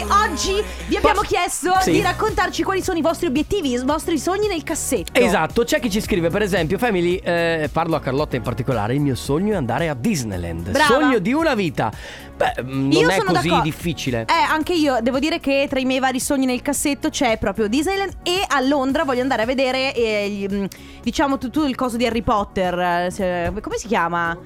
ragazzi, 0.00 0.52
oggi 0.52 0.64
vi 0.88 0.96
abbiamo 0.96 1.20
Pa- 1.20 1.26
chiesto 1.26 1.72
Sì. 1.80 1.92
di 1.92 2.00
raccontarci 2.00 2.62
quali 2.62 2.82
sono 2.82 2.98
i 2.98 3.02
vostri 3.02 3.26
obiettivi, 3.26 3.72
i 3.72 3.78
vostri 3.84 4.18
sogni 4.18 4.46
nel 4.48 4.62
cassetto. 4.62 5.18
Esatto, 5.20 5.64
c'è 5.64 5.80
chi 5.80 5.90
ci 5.90 6.00
scrive, 6.00 6.30
per 6.30 6.42
esempio, 6.42 6.78
Family, 6.78 7.16
eh, 7.16 7.68
parlo 7.72 7.96
a 7.96 8.00
Carlotta 8.00 8.36
in 8.36 8.42
particolare, 8.42 8.94
il 8.94 9.00
mio 9.00 9.14
sogno 9.14 9.52
è 9.52 9.56
andare 9.56 9.88
a 9.88 9.94
Disneyland. 9.94 10.70
Brava. 10.70 10.94
Sogno 10.94 11.18
di 11.18 11.32
una 11.32 11.54
vita. 11.54 11.90
Beh, 12.34 12.62
mm, 12.62 12.80
non 12.90 12.92
Io 12.92 13.08
è 13.08 13.14
sono 13.18 13.32
così 13.32 13.48
d'accordo. 13.48 13.62
difficile. 13.64 14.20
Eh, 14.22 14.32
anche 14.50 14.72
io 14.72 14.98
devo 15.02 15.18
dire 15.18 15.38
che 15.38 15.66
tra 15.68 15.78
i 15.78 15.84
miei 15.84 16.00
vari 16.00 16.18
sogni 16.18 16.46
nel 16.46 16.62
cassetto 16.62 17.10
c'è 17.10 17.36
proprio 17.38 17.68
Disneyland 17.68 18.14
e 18.22 18.42
a 18.46 18.60
Londra 18.60 19.04
voglio 19.04 19.20
andare 19.20 19.42
a 19.42 19.46
vedere 19.46 19.94
eh, 19.94 20.28
gli, 20.28 20.46
mm, 20.52 20.64
diciamo 21.02 21.38
tutto 21.38 21.64
il 21.66 21.74
coso 21.74 21.96
di 21.96 22.06
Harry 22.06 22.22
Potter. 22.22 22.78
eh, 22.78 23.10
se- 23.10 23.52
come 23.60 23.76
si 23.76 23.86
chiama? 23.86 24.36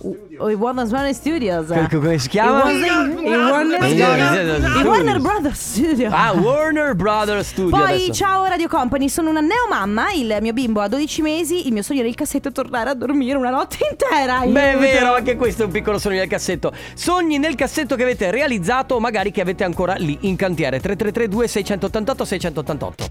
Uh, 0.00 0.48
I 0.48 0.54
Warner 0.54 0.86
Brothers 0.88 1.18
Studios. 1.18 1.66
Co- 1.68 1.98
come 1.98 2.18
si 2.18 2.28
chiama? 2.28 2.70
I 2.70 2.80
Warner, 2.80 3.22
i 3.22 3.36
Warner, 3.36 3.84
I 3.84 4.80
i 4.80 4.82
Warner 4.94 5.20
Brothers 5.20 5.58
Studios. 5.58 6.12
Ah, 6.12 6.32
Warner 6.32 6.94
Brothers 6.94 7.48
Studio 7.48 7.70
Poi 7.70 7.94
adesso. 7.94 8.12
ciao 8.12 8.44
Radio 8.44 8.68
Company, 8.68 9.08
sono 9.08 9.30
una 9.30 9.40
neomamma, 9.40 10.12
il 10.12 10.38
mio 10.40 10.52
bimbo 10.52 10.80
ha 10.80 10.88
12 10.88 11.22
mesi, 11.22 11.66
il 11.66 11.72
mio 11.72 11.82
sogno 11.82 12.02
nel 12.02 12.14
cassetto 12.14 12.48
è 12.48 12.52
tornare 12.52 12.90
a 12.90 12.94
dormire 12.94 13.36
una 13.36 13.50
notte 13.50 13.78
intera. 13.90 14.40
Beh, 14.46 14.72
è 14.72 14.78
vero, 14.78 15.14
anche 15.14 15.36
questo 15.36 15.62
è 15.62 15.64
un 15.66 15.72
piccolo 15.72 15.98
sogno 15.98 16.18
nel 16.18 16.28
cassetto. 16.28 16.72
Sogni 16.94 17.38
nel 17.38 17.56
cassetto 17.56 17.96
che 17.96 18.02
avete 18.02 18.30
realizzato, 18.30 18.94
o 18.94 19.00
magari 19.00 19.30
che 19.32 19.40
avete 19.40 19.64
ancora 19.64 19.94
lì 19.94 20.16
in 20.22 20.36
cantiere. 20.36 20.78
3332 20.78 21.48
688 21.48 22.24
688. 22.24 23.06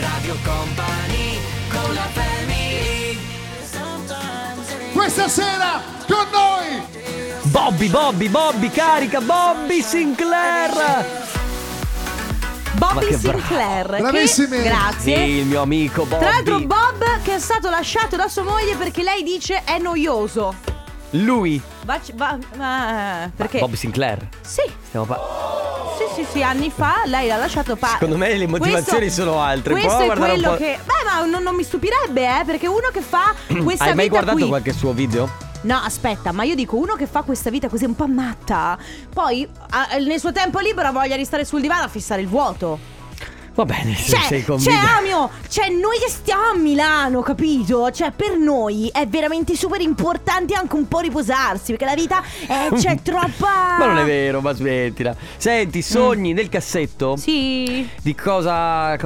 Radio 0.00 0.34
Company 0.44 1.38
con 1.68 1.94
la 1.94 2.08
family 2.12 3.18
Questa 4.92 5.28
sera 5.28 5.80
con 6.06 6.26
noi 6.32 6.89
Bobby, 7.50 7.88
Bobby, 7.88 8.28
Bobby, 8.28 8.70
carica, 8.70 9.20
Bobby 9.20 9.82
Sinclair. 9.82 10.72
Ma 12.78 12.92
Bobby 12.92 13.06
che 13.06 13.18
Sinclair. 13.18 13.86
che- 13.90 14.00
Bravissimi. 14.02 14.62
grazie. 14.62 15.16
Sì, 15.16 15.22
il 15.38 15.46
mio 15.46 15.60
amico 15.62 16.04
Bobby. 16.04 16.22
Tra 16.22 16.30
l'altro 16.34 16.60
Bob 16.60 17.22
che 17.22 17.34
è 17.34 17.38
stato 17.38 17.68
lasciato 17.68 18.16
da 18.16 18.28
sua 18.28 18.42
moglie 18.44 18.76
perché 18.76 19.02
lei 19.02 19.22
dice 19.22 19.62
è 19.64 19.78
noioso. 19.78 20.54
Lui. 21.10 21.60
Va, 21.84 21.98
va- 22.14 22.38
va- 22.56 23.28
perché? 23.34 23.58
Bobby 23.58 23.76
Sinclair. 23.76 24.28
Sì. 24.42 24.62
Stiamo 24.86 25.06
par- 25.06 25.20
sì, 26.14 26.24
sì, 26.30 26.42
anni 26.42 26.72
fa 26.74 27.02
lei 27.06 27.26
l'ha 27.28 27.36
lasciato 27.36 27.74
pa- 27.76 27.88
Secondo 27.88 28.16
me 28.16 28.34
le 28.36 28.46
motivazioni 28.46 29.00
Questo- 29.06 29.22
sono 29.24 29.40
altre. 29.42 29.72
Questo 29.72 29.90
a 29.96 30.04
è 30.04 30.16
quello 30.16 30.54
che. 30.56 30.78
Beh, 30.84 31.04
ma 31.04 31.24
non, 31.26 31.42
non 31.42 31.54
mi 31.56 31.62
stupirebbe, 31.64 32.40
eh, 32.40 32.44
perché 32.44 32.66
uno 32.68 32.88
che 32.92 33.00
fa 33.00 33.34
questa 33.62 33.84
Hai 33.84 33.94
mai 33.94 34.04
vita 34.04 34.08
guardato 34.08 34.36
qui. 34.38 34.48
qualche 34.48 34.72
suo 34.72 34.92
video? 34.92 35.48
No, 35.62 35.76
aspetta, 35.76 36.32
ma 36.32 36.44
io 36.44 36.54
dico 36.54 36.76
uno 36.76 36.94
che 36.94 37.06
fa 37.06 37.22
questa 37.22 37.50
vita 37.50 37.68
così 37.68 37.84
un 37.84 37.94
po' 37.94 38.06
matta. 38.06 38.78
Poi 39.12 39.46
ah, 39.70 39.96
nel 39.98 40.18
suo 40.18 40.32
tempo 40.32 40.58
libero 40.58 40.88
ha 40.88 40.92
voglia 40.92 41.16
di 41.16 41.24
stare 41.24 41.44
sul 41.44 41.60
divano 41.60 41.84
a 41.84 41.88
fissare 41.88 42.22
il 42.22 42.28
vuoto. 42.28 42.98
Va 43.54 43.64
bene, 43.64 43.94
se 43.94 44.12
Cioè, 44.12 44.20
sei 44.20 44.38
cioè, 44.38 44.48
convinta. 44.48 44.96
Amio, 44.96 45.30
cioè, 45.48 45.68
noi 45.68 45.98
che 45.98 46.08
stiamo 46.08 46.44
a 46.44 46.54
Milano, 46.54 47.20
capito? 47.20 47.90
Cioè, 47.90 48.12
per 48.12 48.38
noi 48.38 48.88
è 48.92 49.06
veramente 49.06 49.54
super 49.56 49.80
importante 49.80 50.54
anche 50.54 50.76
un 50.76 50.88
po' 50.88 51.00
riposarsi, 51.00 51.72
perché 51.72 51.84
la 51.84 51.94
vita 51.94 52.22
è, 52.46 52.70
c'è 52.74 53.00
troppa. 53.02 53.76
Ma 53.78 53.86
non 53.86 53.98
è 53.98 54.04
vero, 54.04 54.40
ma 54.40 54.54
smettila. 54.54 55.14
Senti, 55.36 55.82
sogni 55.82 56.32
nel 56.32 56.48
cassetto? 56.48 57.12
Mm. 57.12 57.20
Sì. 57.20 57.88
Di 58.00 58.14
cosa. 58.14 58.96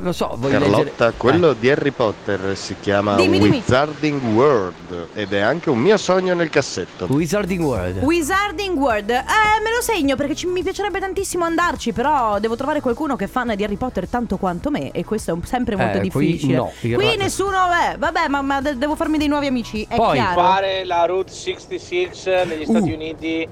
Lo 0.00 0.12
so, 0.12 0.34
voglio 0.38 0.58
Carlotta, 0.58 0.82
leggere. 0.84 1.12
quello 1.16 1.52
di 1.52 1.70
Harry 1.70 1.90
Potter 1.90 2.56
si 2.56 2.76
chiama 2.80 3.14
Dimmi, 3.16 3.38
dimmi. 3.38 3.56
Wizarding 3.56 4.22
World 4.34 5.08
ed 5.14 5.32
è 5.32 5.40
anche 5.40 5.70
un 5.70 5.78
mio 5.78 5.96
sogno 5.96 6.34
nel 6.34 6.48
cassetto. 6.50 7.06
Eh, 7.06 7.12
Wizarding 7.12 7.62
World. 7.62 8.02
Wizarding 8.02 8.76
World, 8.78 9.10
eh, 9.10 9.22
me 9.62 9.70
lo 9.74 9.80
segno 9.82 10.16
perché 10.16 10.34
ci- 10.34 10.46
mi 10.46 10.62
piacerebbe 10.62 11.00
tantissimo 11.00 11.44
andarci, 11.44 11.92
però 11.92 12.38
devo 12.38 12.56
trovare 12.56 12.80
qualcuno 12.80 13.16
che 13.16 13.24
è 13.24 13.28
fan 13.28 13.52
di 13.56 13.64
Harry 13.64 13.76
Potter 13.76 14.06
tanto 14.08 14.36
quanto 14.36 14.70
me 14.70 14.90
e 14.92 15.04
questo 15.04 15.30
è 15.30 15.34
un- 15.34 15.42
sempre 15.44 15.76
molto 15.76 15.98
Eh, 15.98 16.08
qui 16.10 16.26
difficile. 16.26 16.56
no, 16.56 16.72
in 16.80 16.94
Qui 16.94 17.16
nessuno, 17.16 17.50
beh, 17.68 17.96
vabbè, 17.98 18.28
ma, 18.28 18.42
ma 18.42 18.60
de- 18.60 18.76
devo 18.78 18.94
farmi 18.96 19.18
dei 19.18 19.28
nuovi 19.28 19.46
amici, 19.46 19.86
è 19.88 19.96
Poi- 19.96 20.14
chiaro. 20.16 20.40
Fare 20.40 20.84
la 20.84 21.04
Route 21.06 21.32
66 21.32 22.10
negli 22.46 22.64
Stati 22.64 22.92
Uniti 22.92 23.48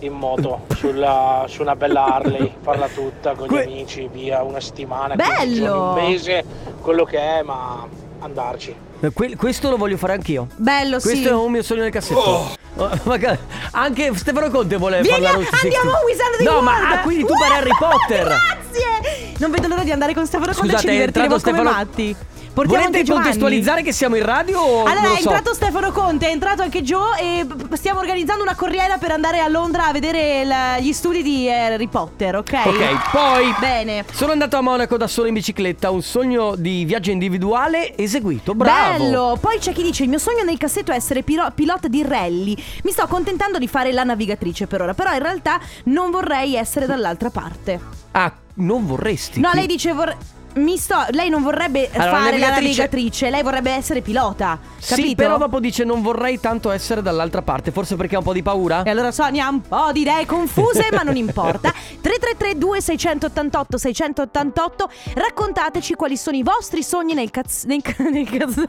in 0.00 0.12
moto 0.12 0.62
sulla- 0.76 1.44
su 1.48 1.62
una 1.62 1.76
bella 1.76 2.04
Harley, 2.06 2.52
farla 2.62 2.88
tutta 2.88 3.34
con 3.34 3.46
Que- 3.48 3.66
gli 3.66 3.72
amici, 3.72 4.08
via 4.12 4.42
una 4.42 4.60
settimana, 4.60 5.14
Bello! 5.26 5.44
15 5.44 5.60
giorni, 5.60 5.78
un 5.78 5.94
mese, 6.10 6.44
quello 6.80 7.04
che 7.04 7.18
è, 7.18 7.42
ma 7.42 7.86
andarci. 8.20 8.74
Eh, 9.00 9.12
que- 9.12 9.36
questo 9.36 9.68
lo 9.70 9.76
voglio 9.76 9.96
fare 9.96 10.14
anch'io. 10.14 10.48
Bello, 10.56 10.98
Questo 11.00 11.10
sì. 11.10 11.26
è 11.26 11.32
un 11.32 11.50
mio 11.52 11.62
sogno 11.62 11.82
nel 11.82 11.90
cassetto. 11.90 12.54
Oh, 12.76 12.90
magari- 13.04 13.38
anche 13.72 14.10
Stefano 14.16 14.50
Conte 14.50 14.76
vuole 14.76 15.00
Vieni, 15.02 15.26
Route 15.26 15.44
60. 15.44 15.56
andiamo 15.62 15.90
a 15.96 16.00
Wizarding 16.04 16.42
No, 16.48 16.50
World! 16.56 16.64
ma 16.64 16.90
ah, 16.92 16.98
quindi 17.02 17.24
tu 17.24 17.32
per 17.34 17.52
Harry 17.52 17.70
Uh, 17.70 17.76
Potter. 17.78 18.26
Grazie! 18.26 19.34
Non 19.38 19.50
vedo 19.50 19.66
l'ora 19.68 19.82
di 19.82 19.90
andare 19.92 20.14
con 20.14 20.26
Stefano 20.26 20.52
Conte 20.52 20.60
e 20.60 20.70
ci 20.70 20.74
Scusate, 20.76 20.92
divertiremo 20.92 21.28
come 21.40 21.40
Stefano- 21.40 21.70
matti. 21.70 22.16
Portiamo 22.56 22.84
Volete 22.84 23.00
anche 23.00 23.12
contestualizzare 23.12 23.82
che 23.82 23.92
siamo 23.92 24.16
in 24.16 24.24
radio 24.24 24.58
o 24.60 24.84
Allora 24.84 25.12
è 25.12 25.20
so? 25.20 25.28
entrato 25.28 25.52
Stefano 25.52 25.92
Conte, 25.92 26.28
è 26.28 26.30
entrato 26.30 26.62
anche 26.62 26.80
Joe 26.82 27.20
e 27.20 27.46
stiamo 27.76 28.00
organizzando 28.00 28.42
una 28.42 28.54
corriera 28.54 28.96
per 28.96 29.10
andare 29.10 29.40
a 29.40 29.48
Londra 29.48 29.88
a 29.88 29.92
vedere 29.92 30.42
la- 30.46 30.78
gli 30.78 30.94
studi 30.94 31.22
di 31.22 31.50
Harry 31.50 31.86
Potter, 31.86 32.36
ok? 32.36 32.52
Ok, 32.64 33.10
poi 33.10 33.54
Bene. 33.60 34.06
sono 34.10 34.32
andato 34.32 34.56
a 34.56 34.62
Monaco 34.62 34.96
da 34.96 35.06
solo 35.06 35.28
in 35.28 35.34
bicicletta, 35.34 35.90
un 35.90 36.00
sogno 36.00 36.54
di 36.56 36.86
viaggio 36.86 37.10
individuale 37.10 37.94
eseguito. 37.94 38.54
Bravo. 38.54 38.96
Bello! 39.04 39.38
Poi 39.38 39.58
c'è 39.58 39.74
chi 39.74 39.82
dice: 39.82 40.04
Il 40.04 40.08
mio 40.08 40.18
sogno 40.18 40.42
nel 40.42 40.56
cassetto 40.56 40.92
è 40.92 40.94
essere 40.94 41.22
pilo- 41.22 41.50
pilota 41.54 41.88
di 41.88 42.02
rally. 42.08 42.56
Mi 42.84 42.90
sto 42.90 43.02
accontentando 43.02 43.58
di 43.58 43.68
fare 43.68 43.92
la 43.92 44.02
navigatrice 44.04 44.66
per 44.66 44.80
ora, 44.80 44.94
però 44.94 45.12
in 45.12 45.20
realtà 45.20 45.60
non 45.84 46.10
vorrei 46.10 46.54
essere 46.56 46.86
dall'altra 46.86 47.28
parte. 47.28 47.78
Ah, 48.12 48.32
non 48.54 48.86
vorresti. 48.86 49.40
No, 49.40 49.50
qui- 49.50 49.58
lei 49.58 49.66
dice: 49.68 49.92
vor- 49.92 50.16
mi 50.56 50.76
sto, 50.76 51.04
Lei 51.10 51.28
non 51.28 51.42
vorrebbe 51.42 51.88
Allora, 51.92 52.10
fare 52.10 52.38
la 52.38 52.48
navigatrice- 52.48 52.82
navigatrice, 52.82 53.30
lei 53.30 53.42
vorrebbe 53.42 53.70
essere 53.72 54.00
pilota. 54.02 54.58
Capito? 54.86 55.08
Sì, 55.08 55.14
però 55.14 55.36
dopo 55.38 55.60
dice 55.60 55.84
non 55.84 56.02
vorrei 56.02 56.38
tanto 56.40 56.70
essere 56.70 57.02
dall'altra 57.02 57.42
parte, 57.42 57.70
forse 57.72 57.96
perché 57.96 58.14
ha 58.14 58.18
un 58.18 58.24
po' 58.24 58.32
di 58.32 58.42
paura? 58.42 58.82
E 58.82 58.90
allora 58.90 59.10
Sonia 59.12 59.46
ha 59.46 59.50
un 59.50 59.60
po' 59.60 59.90
di 59.92 60.00
idee 60.00 60.24
confuse, 60.26 60.88
ma 60.92 61.02
non 61.02 61.16
importa. 61.16 61.70
333 62.00 62.56
2688 62.58 63.78
688 63.78 64.90
Raccontateci 65.14 65.94
quali 65.94 66.16
sono 66.16 66.36
i 66.36 66.42
vostri 66.42 66.82
sogni 66.82 67.14
nel 67.14 67.30
caz... 67.30 67.64
nel, 67.64 67.82
ca- 67.82 68.02
nel 68.04 68.28
caz... 68.28 68.62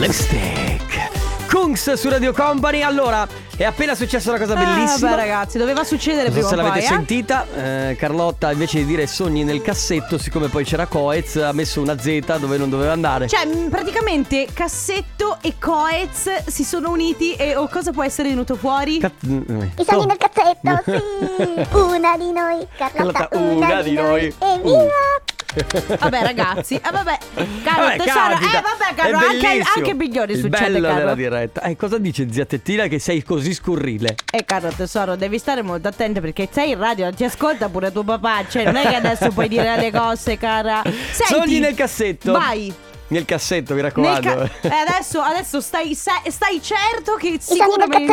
Lipstick. 0.00 1.15
Kungs 1.46 1.92
su 1.94 2.08
Radio 2.08 2.32
Company. 2.32 2.82
Allora, 2.82 3.26
è 3.56 3.64
appena 3.64 3.94
successa 3.94 4.30
una 4.30 4.38
cosa 4.38 4.54
bellissima. 4.54 5.12
Ah, 5.12 5.14
beh, 5.14 5.16
ragazzi, 5.16 5.58
doveva 5.58 5.84
succedere 5.84 6.28
Non 6.28 6.40
so 6.42 6.48
prima 6.48 6.48
se 6.48 6.54
o 6.54 6.56
poi, 6.56 6.66
l'avete 6.66 6.84
eh? 6.84 6.88
sentita, 6.88 7.46
eh, 7.54 7.96
Carlotta 7.96 8.52
invece 8.52 8.78
di 8.78 8.84
dire 8.84 9.06
sogni 9.06 9.44
nel 9.44 9.62
cassetto, 9.62 10.18
siccome 10.18 10.48
poi 10.48 10.64
c'era 10.64 10.86
Coez, 10.86 11.36
ha 11.36 11.52
messo 11.52 11.80
una 11.80 11.98
Z 11.98 12.38
dove 12.38 12.56
non 12.58 12.68
doveva 12.68 12.92
andare. 12.92 13.28
Cioè, 13.28 13.46
praticamente 13.70 14.48
Cassetto 14.52 15.38
e 15.40 15.54
Coez 15.58 16.44
si 16.46 16.64
sono 16.64 16.90
uniti 16.90 17.34
e 17.34 17.56
oh, 17.56 17.68
cosa 17.68 17.92
può 17.92 18.02
essere 18.02 18.28
venuto 18.28 18.56
fuori? 18.56 18.98
Ca- 18.98 19.10
mm, 19.26 19.60
eh. 19.60 19.70
I 19.78 19.84
sogni 19.84 20.06
nel 20.06 20.18
cassetto, 20.18 20.82
sì. 20.84 21.66
Una 21.76 22.16
di 22.16 22.32
noi, 22.32 22.66
Carlotta, 22.76 23.28
Carlotta, 23.28 23.38
una, 23.38 23.82
di 23.82 23.92
noi. 23.92 24.34
Evviva! 24.38 25.25
Vabbè, 25.98 26.22
ragazzi, 26.22 26.74
eh, 26.74 26.90
vabbè, 26.90 27.18
caro 27.64 27.82
Vabbè, 27.84 27.96
tesoro, 27.96 28.28
capita. 28.34 28.58
eh, 28.58 28.62
vabbè, 28.62 28.90
È 28.90 28.94
caro, 28.94 29.16
anche, 29.26 29.62
anche 29.76 29.94
migliori 29.94 30.32
Il 30.34 30.40
succede, 30.40 30.70
bello 30.72 30.86
caro. 30.88 30.98
della 30.98 31.14
diretta. 31.14 31.62
Eh, 31.62 31.76
cosa 31.76 31.98
dice 31.98 32.30
zia 32.30 32.44
Tettina 32.44 32.86
che 32.88 32.98
sei 32.98 33.22
così 33.22 33.54
scurrile? 33.54 34.16
Eh 34.30 34.44
caro 34.44 34.68
tesoro, 34.68 35.16
devi 35.16 35.38
stare 35.38 35.62
molto 35.62 35.88
attento 35.88 36.20
perché 36.20 36.48
sei 36.52 36.70
in 36.72 36.78
radio, 36.78 37.10
ti 37.12 37.24
ascolta 37.24 37.68
pure 37.70 37.90
tuo 37.90 38.02
papà, 38.04 38.44
cioè 38.48 38.64
non 38.64 38.76
è 38.76 38.86
che 38.86 38.96
adesso 38.96 39.30
puoi 39.30 39.48
dire 39.48 39.76
le 39.76 39.90
cose, 39.90 40.36
cara. 40.36 40.82
Senti, 40.84 41.32
Sogni 41.32 41.58
nel 41.58 41.74
cassetto. 41.74 42.32
Vai. 42.32 42.72
Nel 43.08 43.24
cassetto, 43.24 43.72
mi 43.74 43.80
raccomando. 43.82 44.28
ca- 44.60 44.68
eh, 44.68 44.68
adesso, 44.88 45.20
adesso 45.20 45.60
stai, 45.60 45.94
stai 45.94 46.60
certo 46.60 47.14
che 47.14 47.36
sicuramente. 47.40 48.12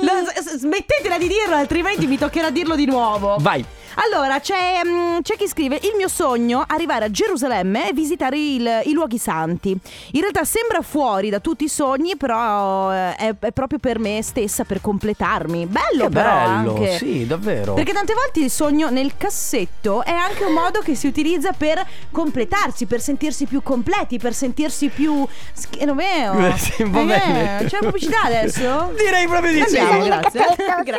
Lo- 0.00 0.56
smettetela 0.58 1.18
di 1.18 1.28
dirlo 1.28 1.54
altrimenti 1.56 2.06
mi 2.06 2.16
toccherà 2.16 2.48
dirlo 2.50 2.74
di 2.74 2.86
nuovo 2.86 3.36
Vai. 3.38 3.62
Allora 4.00 4.38
c'è, 4.40 4.80
mm, 4.84 5.18
c'è 5.22 5.36
chi 5.36 5.48
scrive 5.48 5.76
il 5.82 5.92
mio 5.96 6.08
sogno 6.08 6.64
arrivare 6.66 7.06
a 7.06 7.10
Gerusalemme 7.10 7.88
e 7.90 7.92
visitare 7.92 8.36
il- 8.38 8.80
i 8.84 8.92
luoghi 8.92 9.18
santi 9.18 9.70
in 9.70 10.20
realtà 10.20 10.44
sembra 10.44 10.82
fuori 10.82 11.30
da 11.30 11.40
tutti 11.40 11.64
i 11.64 11.68
sogni 11.68 12.16
però 12.16 12.92
eh, 12.92 13.14
è, 13.16 13.34
è 13.38 13.52
proprio 13.52 13.78
per 13.78 13.98
me 13.98 14.22
stessa 14.22 14.64
per 14.64 14.80
completarmi 14.80 15.66
bello 15.66 16.04
Che 16.04 16.10
però 16.10 16.30
bello, 16.30 16.74
anche 16.76 16.96
sì, 16.98 17.26
davvero. 17.26 17.74
perché 17.74 17.92
tante 17.92 18.14
volte 18.14 18.40
il 18.40 18.50
sogno 18.50 18.88
nel 18.90 19.12
cassetto 19.16 20.04
è 20.04 20.12
anche 20.12 20.44
un 20.44 20.52
modo 20.52 20.80
che 20.80 20.94
si 20.94 21.06
utilizza 21.06 21.52
per 21.52 21.84
completarsi, 22.10 22.86
per 22.86 23.00
sentirsi 23.00 23.46
più 23.46 23.62
completi, 23.62 24.18
per 24.18 24.32
sentirsi 24.34 24.88
più. 24.88 25.26
Sch- 25.54 25.82
non 25.82 25.96
vero? 25.96 26.38
Eh, 26.48 26.56
sì, 26.56 26.84
va 26.84 27.00
Eh, 27.00 27.04
bene. 27.04 27.64
C'è 27.66 27.78
pubblicità 27.78 28.22
adesso? 28.22 28.92
Direi 28.96 29.26
proprio 29.26 29.52
di 29.52 29.64
sì. 29.66 29.76
Grazie. 30.04 30.40
Gra-. 30.84 30.98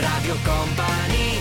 Radio 0.00 0.36
Company 0.44 1.33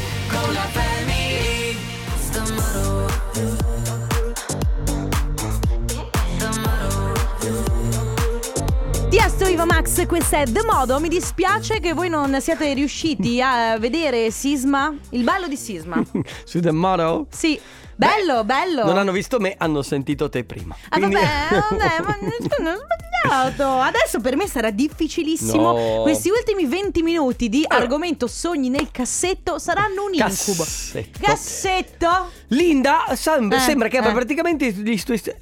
Max, 9.84 10.06
questo 10.06 10.36
è 10.38 10.44
The 10.46 10.64
Modo. 10.64 11.00
Mi 11.00 11.10
dispiace 11.10 11.80
che 11.80 11.94
voi 11.94 12.08
non 12.08 12.40
siate 12.40 12.74
riusciti 12.74 13.42
a 13.42 13.78
vedere 13.78 14.32
Sisma, 14.32 14.94
il 15.10 15.24
ballo 15.24 15.48
di 15.48 15.58
Sisma. 15.58 16.02
Su 16.46 16.60
The 16.62 16.72
Motto? 16.72 17.28
Sì, 17.30 17.60
bello, 17.96 18.44
bello. 18.44 18.86
Non 18.86 18.98
hanno 18.98 19.12
visto 19.12 19.40
me, 19.40 19.56
hanno 19.58 19.82
sentito 19.82 20.30
te 20.30 20.44
prima. 20.44 20.76
Ah, 20.90 20.98
Quindi- 20.98 21.16
vabbè, 21.16 21.64
vabbè, 21.70 22.02
ma 22.04 22.18
non 22.22 22.74
ho 22.74 22.78
sbagliato. 23.24 23.68
Adesso 23.80 24.20
per 24.20 24.36
me 24.36 24.48
sarà 24.48 24.70
difficilissimo. 24.72 25.72
No. 25.98 26.02
Questi 26.02 26.30
ultimi 26.30 26.66
20 26.66 27.02
minuti 27.04 27.50
di 27.50 27.64
argomento 27.68 28.28
sogni 28.28 28.70
nel 28.70 28.90
cassetto 28.92 29.58
saranno 29.60 30.06
un 30.06 30.14
incubo. 30.14 30.64
Cassetto. 30.64 31.20
Cassetto? 31.22 32.32
Linda 32.48 33.06
sem- 33.16 33.52
Eh, 33.52 33.60
sembra 33.60 33.88
che 33.88 33.98
abbia 33.98 34.12
eh. 34.12 34.14
praticamente 34.14 34.74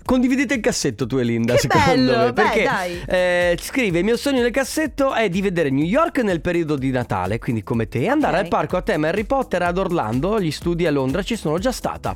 condividete 0.06 0.54
il 0.54 0.60
cassetto 0.62 1.06
tu 1.08 1.18
e 1.18 1.24
Linda 1.24 1.54
Che 1.54 1.60
secondo 1.60 1.86
bello, 1.88 2.18
me 2.18 2.34
beh, 2.34 2.42
perché 2.42 2.64
dai. 2.64 3.02
eh, 3.08 3.58
scrive 3.60 4.00
il 4.00 4.04
mio 4.06 4.16
sogno 4.16 4.42
nel 4.42 4.52
cassetto 4.52 5.14
è 5.14 5.28
di 5.28 5.42
vedere 5.42 5.70
New 5.70 5.84
York 5.86 6.20
nel 6.20 6.40
periodo 6.40 6.76
di 6.78 6.90
Natale 6.92 7.38
quindi 7.40 7.64
come 7.64 7.88
te 7.90 8.00
e 8.02 8.08
andare 8.08 8.38
Ok. 8.38 8.44
al 8.44 8.48
parco 8.50 8.78
a 8.78 8.82
tema 8.82 9.10
Harry 9.10 9.26
Potter 9.26 9.62
ad 9.64 9.78
Orlando 9.78 10.40
gli 10.40 10.52
studi 10.52 10.86
a 10.88 10.92
Londra 10.92 11.22
ci 11.24 11.36
sono 11.36 11.58
già 11.60 11.72
stata 11.74 12.16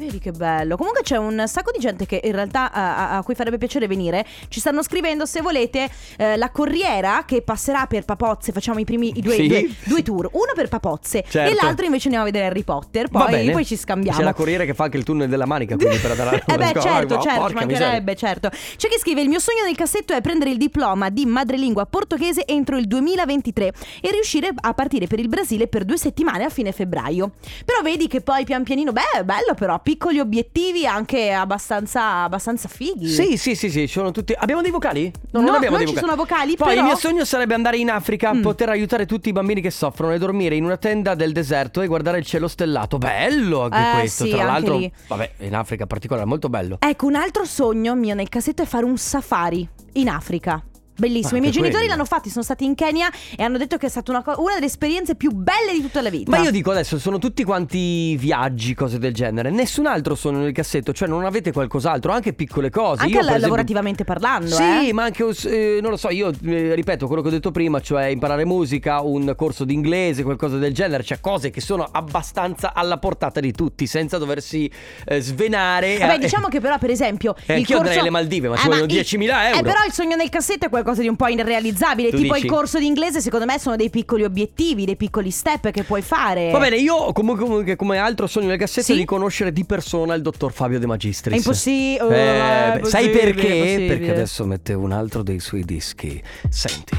Vedi 0.00 0.18
che 0.18 0.30
bello. 0.30 0.78
Comunque 0.78 1.02
c'è 1.02 1.18
un 1.18 1.42
sacco 1.46 1.70
di 1.72 1.78
gente 1.78 2.06
che 2.06 2.22
in 2.24 2.32
realtà 2.32 2.72
a, 2.72 3.18
a- 3.18 3.22
cui 3.22 3.34
farebbe 3.34 3.58
piacere 3.58 3.86
venire. 3.86 4.24
Ci 4.48 4.58
stanno 4.58 4.82
scrivendo 4.82 5.26
se 5.26 5.42
volete 5.42 5.90
eh, 6.16 6.38
la 6.38 6.48
corriera 6.50 7.24
che 7.26 7.42
passerà 7.42 7.84
per 7.84 8.06
Papozze. 8.06 8.50
Facciamo 8.50 8.78
i 8.78 8.84
primi 8.86 9.12
i 9.14 9.20
due, 9.20 9.34
Sì. 9.34 9.46
due- 9.46 9.68
due 9.84 10.02
tour. 10.02 10.28
Uno 10.32 10.52
per 10.54 10.68
Papozze 10.68 11.22
Certo. 11.28 11.52
e 11.52 11.54
l'altro 11.54 11.84
invece 11.84 12.04
andiamo 12.04 12.26
a 12.26 12.30
vedere 12.30 12.46
Harry 12.50 12.62
Potter. 12.62 13.08
Va 13.10 13.24
Poi, 13.24 13.30
bene. 13.32 13.52
poi 13.52 13.64
ci 13.66 13.76
scambiamo. 13.76 14.16
c'è 14.16 14.24
la 14.24 14.32
corriere 14.32 14.64
che 14.64 14.72
fa 14.72 14.84
anche 14.84 14.96
il 14.96 15.04
tunnel 15.04 15.28
della 15.28 15.44
manica 15.44 15.76
quindi 15.76 15.98
per 15.98 16.12
andare 16.12 16.36
a 16.36 16.42
Eh 16.54 16.56
beh 16.56 16.80
certo, 16.80 17.20
certo, 17.20 17.48
ci 17.48 17.54
mancherebbe, 17.54 18.16
certo. 18.16 18.48
C'è 18.48 18.88
chi 18.88 18.98
scrive 18.98 19.20
il 19.20 19.28
mio 19.28 19.38
sogno 19.38 19.64
nel 19.66 19.76
cassetto 19.76 20.14
è 20.14 20.22
prendere 20.22 20.48
il 20.50 20.56
diploma 20.56 21.10
di 21.10 21.26
madrelingua 21.26 21.84
portoghese 21.84 22.46
entro 22.46 22.78
il 22.78 22.86
2023 22.86 23.66
e 24.00 24.10
riuscire 24.12 24.48
a 24.54 24.72
partire 24.72 25.06
per 25.08 25.18
il 25.18 25.28
Brasile 25.28 25.68
per 25.68 25.84
due 25.84 25.98
settimane 25.98 26.44
a 26.44 26.48
fine 26.48 26.72
febbraio. 26.72 27.32
Però 27.66 27.82
vedi 27.82 28.06
che 28.08 28.22
poi 28.22 28.44
pian 28.44 28.62
pianino, 28.62 28.92
beh, 28.92 29.18
è 29.18 29.24
bello 29.24 29.52
però, 29.54 29.78
piccoli 29.90 30.20
obiettivi 30.20 30.86
anche 30.86 31.32
abbastanza, 31.32 32.22
abbastanza 32.22 32.68
fighi. 32.68 33.08
Sì, 33.08 33.36
sì, 33.36 33.56
sì, 33.56 33.70
sì, 33.70 33.88
sono 33.88 34.12
tutti. 34.12 34.32
Abbiamo 34.38 34.62
dei 34.62 34.70
vocali? 34.70 35.10
No, 35.32 35.40
non 35.40 35.50
No, 35.50 35.56
abbiamo 35.56 35.76
non 35.76 35.84
dei 35.84 35.88
ci 35.88 36.00
vocali. 36.00 36.06
sono 36.12 36.14
vocali, 36.22 36.56
Poi 36.56 36.68
però- 36.68 36.80
il 36.80 36.86
mio 36.86 36.96
sogno 36.96 37.24
sarebbe 37.24 37.54
andare 37.54 37.76
in 37.78 37.90
Africa, 37.90 38.32
Mm. 38.32 38.40
poter 38.40 38.68
aiutare 38.68 39.04
tutti 39.04 39.30
i 39.30 39.32
bambini 39.32 39.60
che 39.60 39.70
soffrono 39.72 40.12
e 40.12 40.18
dormire 40.18 40.54
in 40.54 40.62
una 40.64 40.76
tenda 40.76 41.16
del 41.16 41.32
deserto 41.32 41.80
e 41.80 41.88
guardare 41.88 42.18
il 42.18 42.24
cielo 42.24 42.46
stellato. 42.46 42.98
Bello 42.98 43.62
anche 43.62 43.78
Eh, 43.78 43.92
questo. 43.98 44.24
sì, 44.24 44.30
Tra 44.30 44.40
anche 44.42 44.52
l'altro, 44.52 44.78
lì. 44.78 44.92
vabbè, 45.08 45.30
in 45.38 45.56
Africa 45.56 45.82
in 45.82 45.88
particolare, 45.88 46.24
molto 46.26 46.48
bello. 46.48 46.76
Ecco, 46.78 47.06
un 47.06 47.16
altro 47.16 47.44
sogno 47.44 47.96
mio 47.96 48.14
nel 48.14 48.28
cassetto 48.28 48.62
è 48.62 48.66
fare 48.66 48.84
un 48.84 48.96
safari 48.96 49.68
in 49.94 50.08
Africa. 50.08 50.62
Bellissimo, 51.00 51.34
Ah, 51.34 51.38
i 51.38 51.40
miei 51.40 51.52
genitori 51.52 51.86
l'hanno 51.86 52.04
fatto, 52.04 52.28
sono 52.28 52.44
stati 52.44 52.64
in 52.64 52.74
Kenya 52.74 53.10
e 53.36 53.42
hanno 53.42 53.56
detto 53.58 53.76
che 53.78 53.86
è 53.86 53.88
stata 53.88 54.10
una, 54.10 54.22
co- 54.22 54.36
una 54.38 54.54
delle 54.54 54.66
esperienze 54.66 55.14
più 55.14 55.30
belle 55.32 55.72
di 55.72 55.80
tutta 55.80 56.02
la 56.02 56.10
vita. 56.10 56.30
Ma 56.30 56.38
io 56.42 56.50
dico 56.50 56.70
adesso, 56.70 56.98
sono 56.98 57.18
tutti 57.18 57.42
quanti 57.42 58.16
viaggi, 58.16 58.74
cose 58.74 58.98
del 58.98 59.14
genere. 59.14 59.50
Nessun 59.50 59.86
altro 59.86 60.14
sono 60.14 60.38
nel 60.38 60.52
cassetto, 60.52 60.92
cioè 60.92 61.08
non 61.08 61.24
avete 61.24 61.52
qualcos'altro, 61.52 62.12
anche 62.12 62.32
piccole 62.34 62.68
cose. 62.70 63.02
Anche 63.02 63.14
Io, 63.14 63.20
la- 63.20 63.26
esempio- 63.28 63.40
lavorativamente 63.46 64.04
parlando, 64.04 64.54
Sì, 64.54 64.88
eh. 64.88 64.92
ma 64.92 65.04
anche, 65.04 65.24
eh, 65.46 65.78
non 65.80 65.90
lo 65.90 65.96
so, 65.96 66.10
io 66.10 66.30
eh, 66.44 66.74
ripeto 66.74 67.06
quello 67.06 67.22
che 67.22 67.28
ho 67.28 67.32
detto 67.32 67.50
prima, 67.50 67.80
cioè 67.80 68.04
imparare 68.06 68.44
musica, 68.44 69.00
un 69.00 69.32
corso 69.36 69.64
di 69.64 69.72
inglese, 69.72 70.22
qualcosa 70.22 70.58
del 70.58 70.74
genere, 70.74 71.02
cioè 71.02 71.18
cose 71.20 71.48
che 71.50 71.60
sono 71.62 71.88
abbastanza 71.90 72.74
alla 72.74 72.98
portata 72.98 73.40
di 73.40 73.52
tutti, 73.52 73.86
senza 73.86 74.18
doversi 74.18 74.70
eh, 75.06 75.20
svenare. 75.20 75.96
Vabbè, 75.98 76.14
Eh, 76.14 76.18
diciamo 76.18 76.48
che 76.48 76.60
però, 76.60 76.76
per 76.78 76.90
esempio. 76.90 77.34
Eh, 77.46 77.52
il 77.54 77.58
anch'io 77.60 77.76
andrei 77.76 77.94
corso- 77.96 78.00
alle 78.00 78.10
Maldive, 78.10 78.48
ma 78.48 78.56
ci 78.56 78.66
Eh, 78.66 78.68
vogliono 78.68 78.84
il- 78.86 78.92
10.000 78.92 79.46
euro. 79.48 79.58
Eh, 79.58 79.62
però 79.62 79.84
il 79.86 79.92
sogno 79.92 80.16
nel 80.16 80.28
cassetto 80.28 80.66
è 80.66 80.68
qualcosa 80.68 80.89
di 81.00 81.06
un 81.08 81.14
po' 81.16 81.28
irrealizzabile. 81.28 82.10
Tu 82.10 82.16
tipo 82.16 82.34
dici? 82.34 82.46
il 82.46 82.52
corso 82.52 82.78
di 82.78 82.86
inglese, 82.86 83.20
secondo 83.20 83.46
me, 83.46 83.58
sono 83.60 83.76
dei 83.76 83.90
piccoli 83.90 84.24
obiettivi, 84.24 84.84
dei 84.84 84.96
piccoli 84.96 85.30
step 85.30 85.70
che 85.70 85.84
puoi 85.84 86.02
fare. 86.02 86.50
Va 86.50 86.58
bene, 86.58 86.76
io 86.76 87.12
comunque, 87.12 87.44
comunque 87.44 87.76
come 87.76 87.98
altro 87.98 88.26
sogno 88.26 88.48
nel 88.48 88.58
cassetto 88.58 88.92
Sì? 88.92 88.96
di 88.96 89.04
conoscere 89.04 89.52
di 89.52 89.64
persona 89.64 90.14
il 90.14 90.22
dottor 90.22 90.52
Fabio 90.52 90.78
De 90.78 90.86
Magistris. 90.86 91.34
È 91.34 91.36
impossi- 91.36 91.96
oh, 92.00 92.10
Eh, 92.10 92.74
è 92.74 92.78
beh, 92.80 92.88
sai 92.88 93.04
impossibile, 93.06 93.32
perché? 93.34 93.54
impossibile. 93.54 93.86
Perché 93.96 94.10
adesso 94.10 94.44
mette 94.46 94.72
un 94.74 94.92
altro 94.92 95.22
dei 95.22 95.38
suoi 95.40 95.64
dischi. 95.64 96.20
Senti, 96.48 96.96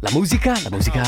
la 0.00 0.10
musica, 0.12 0.52
la 0.62 0.70
musica. 0.70 1.02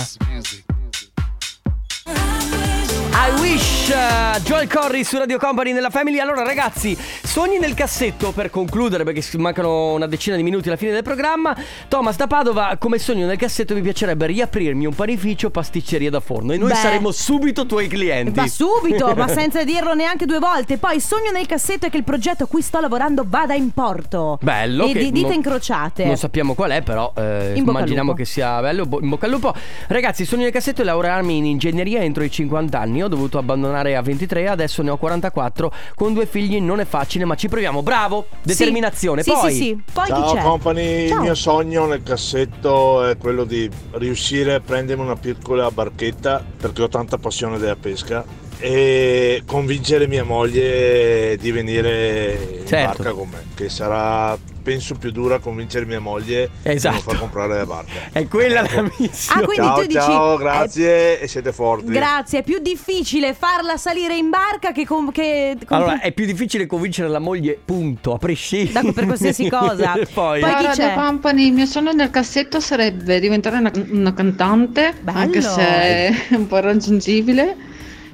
I 2.07 3.41
wish 3.41 3.89
uh, 3.95 4.41
Joel 4.43 4.69
Corry 4.69 5.05
su 5.05 5.17
Radio 5.17 5.39
Company 5.39 5.73
nella 5.73 5.89
Family. 5.91 6.19
Allora, 6.19 6.43
ragazzi, 6.43 6.97
sogni 7.35 7.59
nel 7.59 7.75
cassetto 7.75 8.31
per 8.31 8.49
concludere, 8.49 9.03
perché 9.03 9.20
mancano 9.38 9.94
una 9.94 10.07
decina 10.07 10.37
di 10.37 10.44
minuti 10.44 10.68
alla 10.68 10.77
fine 10.77 10.92
del 10.92 11.03
programma. 11.03 11.53
Thomas 11.88 12.14
da 12.14 12.29
Padova, 12.29 12.77
come 12.79 13.01
sogno 13.01 13.27
nel 13.27 13.37
cassetto 13.37 13.75
mi 13.75 13.81
piacerebbe 13.81 14.27
riaprirmi 14.27 14.87
un 14.87 14.94
panificio 14.94 15.51
pasticceria 15.51 16.11
da 16.11 16.20
forno 16.20 16.53
e 16.53 16.59
noi 16.59 16.68
Beh. 16.68 16.77
saremo 16.77 17.11
subito 17.11 17.66
tuoi 17.66 17.88
clienti. 17.88 18.38
Ma 18.38 18.47
subito, 18.47 19.12
ma 19.16 19.27
senza 19.35 19.64
dirlo 19.64 19.94
neanche 19.94 20.27
due 20.27 20.38
volte. 20.38 20.79
Poi 20.79 21.01
sogno 21.01 21.33
nel 21.33 21.47
cassetto 21.47 21.87
è 21.87 21.90
che 21.90 21.97
il 21.97 22.05
progetto 22.05 22.44
a 22.44 22.47
cui 22.47 22.62
sto 22.62 22.79
lavorando 22.79 23.25
vada 23.27 23.55
in 23.55 23.73
porto. 23.73 24.38
Bello. 24.40 24.85
E 24.87 24.92
di 24.92 25.11
dita 25.11 25.27
non- 25.27 25.37
incrociate. 25.37 26.05
Non 26.05 26.16
sappiamo 26.16 26.55
qual 26.55 26.70
è, 26.70 26.83
però 26.83 27.12
eh, 27.16 27.55
immaginiamo 27.57 28.14
che 28.14 28.27
sia 28.27 28.61
bello. 28.61 28.87
bo- 28.87 29.01
In 29.01 29.09
bocca 29.09 29.27
al 29.27 29.33
lupo. 29.33 29.53
Ragazzi, 29.88 30.25
sogno 30.25 30.42
nel 30.44 30.53
cassetto 30.53 30.83
è 30.83 30.85
laurearmi 30.85 31.37
in 31.37 31.47
ingegneria 31.47 32.01
entro 32.01 32.23
i 32.23 32.31
50 32.31 32.79
anni. 32.79 33.03
Ho 33.03 33.09
dovuto 33.09 33.38
abbandonare 33.38 33.97
a 33.97 34.03
23, 34.03 34.47
adesso 34.47 34.83
ne 34.83 34.90
ho 34.90 34.97
44. 34.97 35.73
Con 35.97 36.12
due 36.14 36.27
figli 36.27 36.61
non 36.61 36.79
è 36.79 36.85
facile, 36.85 37.23
ma 37.25 37.35
ci 37.35 37.49
proviamo. 37.49 37.83
Bravo! 37.83 38.27
Determinazione. 38.43 39.23
Sì, 39.23 39.31
Poi. 39.33 39.53
sì, 39.53 39.57
sì. 39.59 39.83
Poi 39.93 40.07
Ciao 40.07 40.23
chi 40.27 40.35
c'è? 40.37 40.43
company, 40.43 41.09
Ciao. 41.09 41.17
il 41.17 41.23
mio 41.23 41.35
sogno 41.35 41.87
nel 41.87 42.03
cassetto 42.03 43.05
è 43.05 43.17
quello 43.17 43.45
di 43.45 43.69
riuscire 43.93 44.55
a 44.55 44.61
prendermi 44.61 45.03
una 45.03 45.17
piccola 45.17 45.71
barchetta 45.71 46.45
perché 46.57 46.83
ho 46.83 46.89
tanta 46.89 47.19
passione 47.19 47.59
della 47.59 47.77
pesca 47.77 48.25
e 48.59 49.43
convincere 49.47 50.07
mia 50.07 50.25
moglie 50.25 51.37
di 51.38 51.51
venire 51.51 52.59
in 52.61 52.67
Certo. 52.67 53.03
barca 53.03 53.12
con 53.12 53.29
me, 53.29 53.45
che 53.55 53.69
sarà 53.69 54.37
penso 54.64 54.95
più 54.95 55.11
dura 55.12 55.40
convincere 55.40 55.85
mia 55.85 56.01
moglie 56.01 56.49
Esatto. 56.62 56.97
di 56.97 57.03
non 57.03 57.11
far 57.12 57.19
comprare 57.21 57.57
la 57.59 57.67
barca. 57.67 57.93
È 58.12 58.27
quella 58.27 58.62
la 58.62 58.90
missione. 58.99 59.43
Ah, 59.43 59.45
quindi 59.45 59.67
ciao, 59.67 59.75
tu 59.75 59.83
dici- 59.83 59.93
ciao, 60.01 60.37
grazie 60.38 61.21
e 61.21 61.29
siete 61.29 61.53
forti. 61.53 61.93
Grazie, 61.93 62.38
è 62.38 62.43
più 62.43 62.59
difficile 62.61 63.35
farla 63.35 63.77
salire 63.77 64.17
in 64.17 64.31
barca 64.31 64.73
che 64.73 64.87
con. 64.87 65.11
Che, 65.12 65.59
con- 65.67 65.77
Allora, 65.77 66.01
è 66.01 66.12
più 66.12 66.25
difficile 66.25 66.64
convincere 66.67 67.09
la 67.09 67.19
moglie, 67.19 67.59
punto, 67.62 68.14
a 68.14 68.19
prescindere. 68.19 68.87
Da- 68.87 68.93
per 68.93 69.05
qualsiasi 69.05 69.49
cosa. 69.51 69.93
Poi. 70.14 70.40
Poi 70.40 70.55
chi 70.57 70.67
c'è? 70.73 70.95
Company, 70.95 71.47
il 71.49 71.53
mio 71.53 71.67
sogno 71.67 71.93
nel 71.93 72.09
cassetto 72.11 72.59
sarebbe 72.59 73.21
diventare 73.21 73.59
una, 73.59 73.71
una 73.90 74.14
cantante, 74.14 74.95
Bello. 75.03 75.19
anche 75.19 75.43
se 75.43 75.61
è 75.62 76.12
un 76.31 76.47
po' 76.47 76.57
irraggiungibile, 76.57 77.55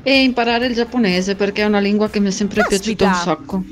e 0.03 0.23
imparare 0.23 0.67
il 0.67 0.75
giapponese 0.75 1.35
perché 1.35 1.63
è 1.63 1.65
una 1.67 1.79
lingua 1.81 2.09
che 2.09 2.21
mi 2.21 2.29
è 2.29 2.31
sempre 2.31 2.63
Caspita. 2.63 3.05
piaciuta 3.05 3.07
un 3.07 3.15
sacco. 3.15 3.63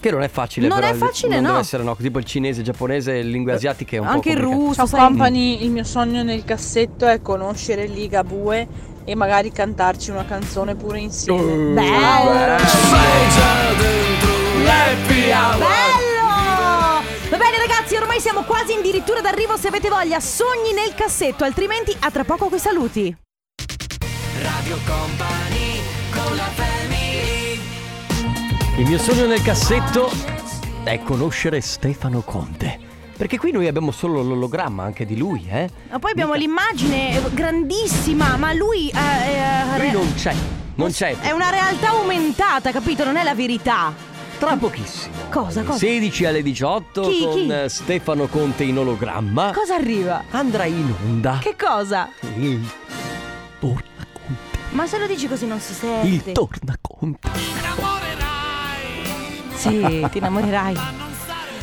Che 0.00 0.10
non 0.12 0.22
è 0.22 0.28
facile, 0.28 0.68
Non 0.68 0.78
però. 0.78 0.92
è 0.92 0.94
facile, 0.94 1.34
non 1.34 1.42
no. 1.42 1.48
deve 1.48 1.60
essere, 1.60 1.82
no. 1.82 1.96
Tipo 1.96 2.18
il 2.18 2.24
cinese, 2.24 2.60
il 2.60 2.66
giapponese, 2.66 3.12
le 3.14 3.22
lingue 3.24 3.52
asiatiche 3.54 3.96
è 3.96 3.98
un 4.00 4.06
Anche 4.06 4.30
po' 4.32 4.36
il 4.38 4.44
complicato. 4.44 4.66
russo, 4.68 4.74
Ciao 4.76 4.86
sai? 4.86 5.00
company, 5.00 5.62
il 5.64 5.70
mio 5.70 5.82
sogno 5.84 6.22
nel 6.22 6.44
cassetto 6.44 7.06
è 7.06 7.20
conoscere 7.20 7.86
Liga 7.86 8.22
Bue 8.22 8.66
e 9.04 9.14
magari 9.16 9.50
cantarci 9.50 10.10
una 10.10 10.24
canzone 10.24 10.76
pure 10.76 11.00
insieme. 11.00 11.40
Uh, 11.52 11.74
Bello! 11.74 12.58
Sei 12.58 13.28
già 13.34 13.72
dentro 13.76 14.62
l'happy 14.62 15.30
hour. 15.32 15.58
Bello! 15.58 17.30
Va 17.30 17.36
bene 17.36 17.58
ragazzi, 17.58 17.96
ormai 17.96 18.20
siamo 18.20 18.42
quasi 18.42 18.74
addirittura 18.74 19.20
d'arrivo 19.20 19.56
se 19.56 19.66
avete 19.66 19.88
voglia. 19.88 20.20
Sogni 20.20 20.72
nel 20.74 20.94
cassetto, 20.94 21.42
altrimenti 21.42 21.94
a 21.98 22.10
tra 22.12 22.22
poco 22.22 22.48
coi 22.48 22.58
saluti. 22.60 23.16
Radio 24.42 24.78
Company 24.86 25.67
Il 28.78 28.86
mio 28.86 28.98
sogno 28.98 29.26
nel 29.26 29.42
cassetto 29.42 30.10
è 30.84 31.00
conoscere 31.02 31.60
Stefano 31.60 32.20
Conte. 32.20 32.78
Perché 33.16 33.36
qui 33.36 33.50
noi 33.50 33.66
abbiamo 33.66 33.90
solo 33.90 34.22
l'ologramma 34.22 34.84
anche 34.84 35.04
di 35.04 35.16
lui, 35.16 35.44
eh? 35.50 35.68
Ma 35.90 35.98
poi 35.98 36.12
abbiamo 36.12 36.34
l'immagine 36.34 37.16
eh, 37.16 37.30
grandissima, 37.34 38.36
ma 38.36 38.52
lui 38.52 38.88
eh, 38.90 39.74
eh, 39.74 39.78
Lui 39.80 39.90
non 39.90 40.14
c'è, 40.14 40.32
non 40.76 40.92
c'è. 40.92 41.18
è 41.18 41.32
una 41.32 41.50
realtà 41.50 41.88
aumentata, 41.88 42.70
capito? 42.70 43.04
Non 43.04 43.16
è 43.16 43.24
la 43.24 43.34
verità. 43.34 43.92
Tra 44.38 44.56
pochissimo. 44.56 45.14
Cosa? 45.30 45.62
Cosa? 45.64 45.78
16 45.78 46.24
alle 46.26 46.42
18 46.42 47.02
Chi, 47.02 47.20
con 47.24 47.32
chi? 47.34 47.48
eh, 47.48 47.68
Stefano 47.68 48.26
Conte 48.28 48.62
in 48.62 48.78
ologramma. 48.78 49.50
Cosa 49.52 49.74
arriva? 49.74 50.22
Andrà 50.30 50.64
in 50.66 50.94
onda 51.04 51.38
Che 51.42 51.56
cosa? 51.58 52.08
il 52.36 52.64
Torna 53.58 53.97
Ma 54.70 54.86
se 54.86 54.98
lo 54.98 55.06
dici 55.06 55.26
così 55.28 55.46
non 55.46 55.60
si 55.60 55.72
sente. 55.74 56.06
il 56.08 56.32
Torna 56.32 56.76
Conte 56.80 57.28
Sì, 59.54 60.06
ti 60.10 60.18
innamorerai. 60.18 60.76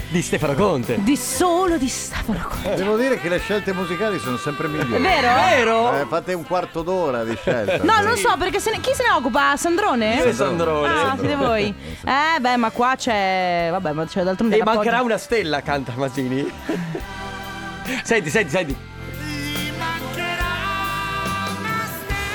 di 0.10 0.22
Stefano 0.22 0.54
Conte. 0.56 1.02
Di 1.04 1.16
solo 1.16 1.78
di 1.78 1.88
Stefano 1.88 2.46
Conte. 2.50 2.76
Devo 2.76 2.98
dire 2.98 3.20
che 3.20 3.30
le 3.30 3.40
scelte 3.40 3.74
musicali 3.74 4.18
sono 4.20 4.38
sempre 4.38 4.68
migliori. 4.68 4.96
È 4.96 5.00
vero? 5.00 5.34
Vero? 5.34 6.02
Eh, 6.02 6.06
fate 6.08 6.34
un 6.34 6.46
quarto 6.46 6.82
d'ora 6.82 7.24
di 7.24 7.36
scelta. 7.36 7.84
No, 7.84 8.02
non 8.02 8.18
so 8.18 8.36
perché 8.38 8.60
se 8.60 8.72
ne- 8.72 8.80
chi 8.80 8.92
se 8.94 9.04
ne 9.04 9.12
occupa? 9.12 9.56
Sandrone? 9.56 10.16
Io 10.16 10.34
Sandrone. 10.34 10.88
Ah, 10.88 11.16
siete 11.18 11.36
voi. 11.36 11.74
Eh, 12.04 12.40
beh, 12.40 12.58
ma 12.58 12.70
qua 12.72 12.96
c'è. 12.98 13.68
Vabbè, 13.72 13.92
ma 13.94 14.06
c'è 14.06 14.24
d'altronde 14.24 14.58
E 14.58 14.64
mancherà 14.64 15.02
una 15.02 15.18
stella, 15.18 15.62
canta 15.62 15.94
Masini. 15.96 16.44
senti, 18.04 18.30
senti, 18.30 18.50
senti. 18.50 18.78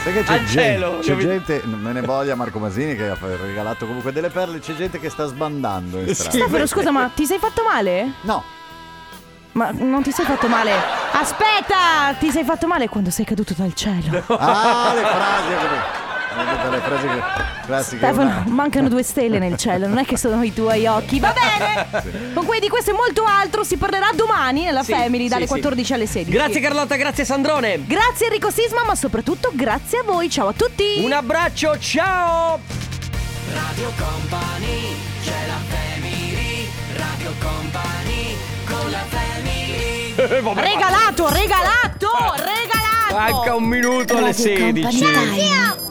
Sai 0.03 0.13
che 0.15 0.23
c'è, 0.23 0.33
Al 0.33 0.45
gente, 0.47 0.53
cielo, 0.53 0.99
c'è 1.01 1.17
gente, 1.17 1.63
non 1.65 1.79
me 1.81 1.93
ne 1.93 2.01
voglia 2.01 2.35
Marco 2.35 2.59
Masini 2.59 2.97
che 2.97 3.11
ha 3.11 3.17
regalato 3.21 3.87
comunque 3.87 4.13
delle 4.13 4.31
perle, 4.31 4.59
c'è 4.59 4.75
gente 4.75 4.99
che 4.99 5.11
sta 5.11 5.27
sbandando 5.27 6.01
in 6.01 6.15
strada. 6.15 6.39
Stefano, 6.39 6.67
scusa, 6.67 6.91
ma 6.91 7.11
ti 7.15 7.27
sei 7.27 7.39
fatto 7.39 7.63
male? 7.63 8.13
No. 8.23 8.43
Ma 9.53 9.71
non 9.73 10.03
ti 10.03 10.11
sei 10.11 10.25
fatto 10.25 10.49
male? 10.49 10.73
Aspetta! 11.13 12.15
Ti 12.19 12.31
sei 12.31 12.45
fatto 12.45 12.67
male 12.67 12.89
quando 12.89 13.11
sei 13.11 13.27
caduto 13.27 13.53
dal 13.55 13.75
cielo. 13.75 14.23
Ah, 14.29 14.93
le 14.95 15.03
frasi 15.03 16.00
come- 16.35 16.71
le 16.71 16.81
frasi 16.81 17.07
che- 17.07 17.23
classiche. 17.67 17.97
Stefano, 17.99 18.43
mancano 18.47 18.89
due 18.89 19.03
stelle 19.03 19.39
nel 19.39 19.57
cielo, 19.57 19.87
non 19.87 19.99
è 19.99 20.05
che 20.05 20.17
sono 20.17 20.43
i 20.43 20.53
tuoi 20.53 20.87
occhi. 20.87 21.21
Va 21.21 21.33
bene! 21.33 22.33
Comunque 22.35 22.61
di 22.61 22.69
questo 22.69 22.91
e 22.91 22.95
molto 22.95 23.25
altro 23.25 23.65
si 23.65 23.77
parlerà 23.77 24.11
domani 24.15 24.65
nella 24.65 24.83
Sì, 24.83 24.93
Family 24.93 25.29
dalle 25.29 25.47
sì, 25.47 25.53
sì. 25.55 25.61
14 25.61 25.93
alle 25.95 26.07
16. 26.07 26.31
Grazie 26.31 26.61
Carlotta, 26.61 26.97
grazie 26.97 27.25
Sandrone. 27.25 27.85
Grazie 27.87 28.27
Enrico 28.27 28.51
Sisma, 28.51 28.83
ma 28.85 28.95
soprattutto 28.95 29.51
grazie 29.55 29.99
a 29.99 30.03
voi. 30.05 30.29
Ciao 30.31 30.49
a 30.49 30.53
tutti! 30.53 31.01
Un 31.03 31.13
abbraccio, 31.13 31.79
ciao! 31.79 32.59
Radio 33.53 33.91
Company 33.99 34.95
c'è 35.25 35.47
la 35.47 35.59
family 35.69 36.69
Radio 36.97 37.33
Company 37.41 38.37
con 38.67 38.91
la 38.91 39.05
family 39.09 40.15
Regalato, 40.15 41.29
regalato, 41.33 42.09
regalato! 42.37 43.15
Manca 43.35 43.55
un 43.55 43.65
minuto 43.65 44.17
alle 44.17 44.33
Radio 44.33 44.59
Company 44.59 44.83
16. 44.93 44.99
Time. 44.99 45.90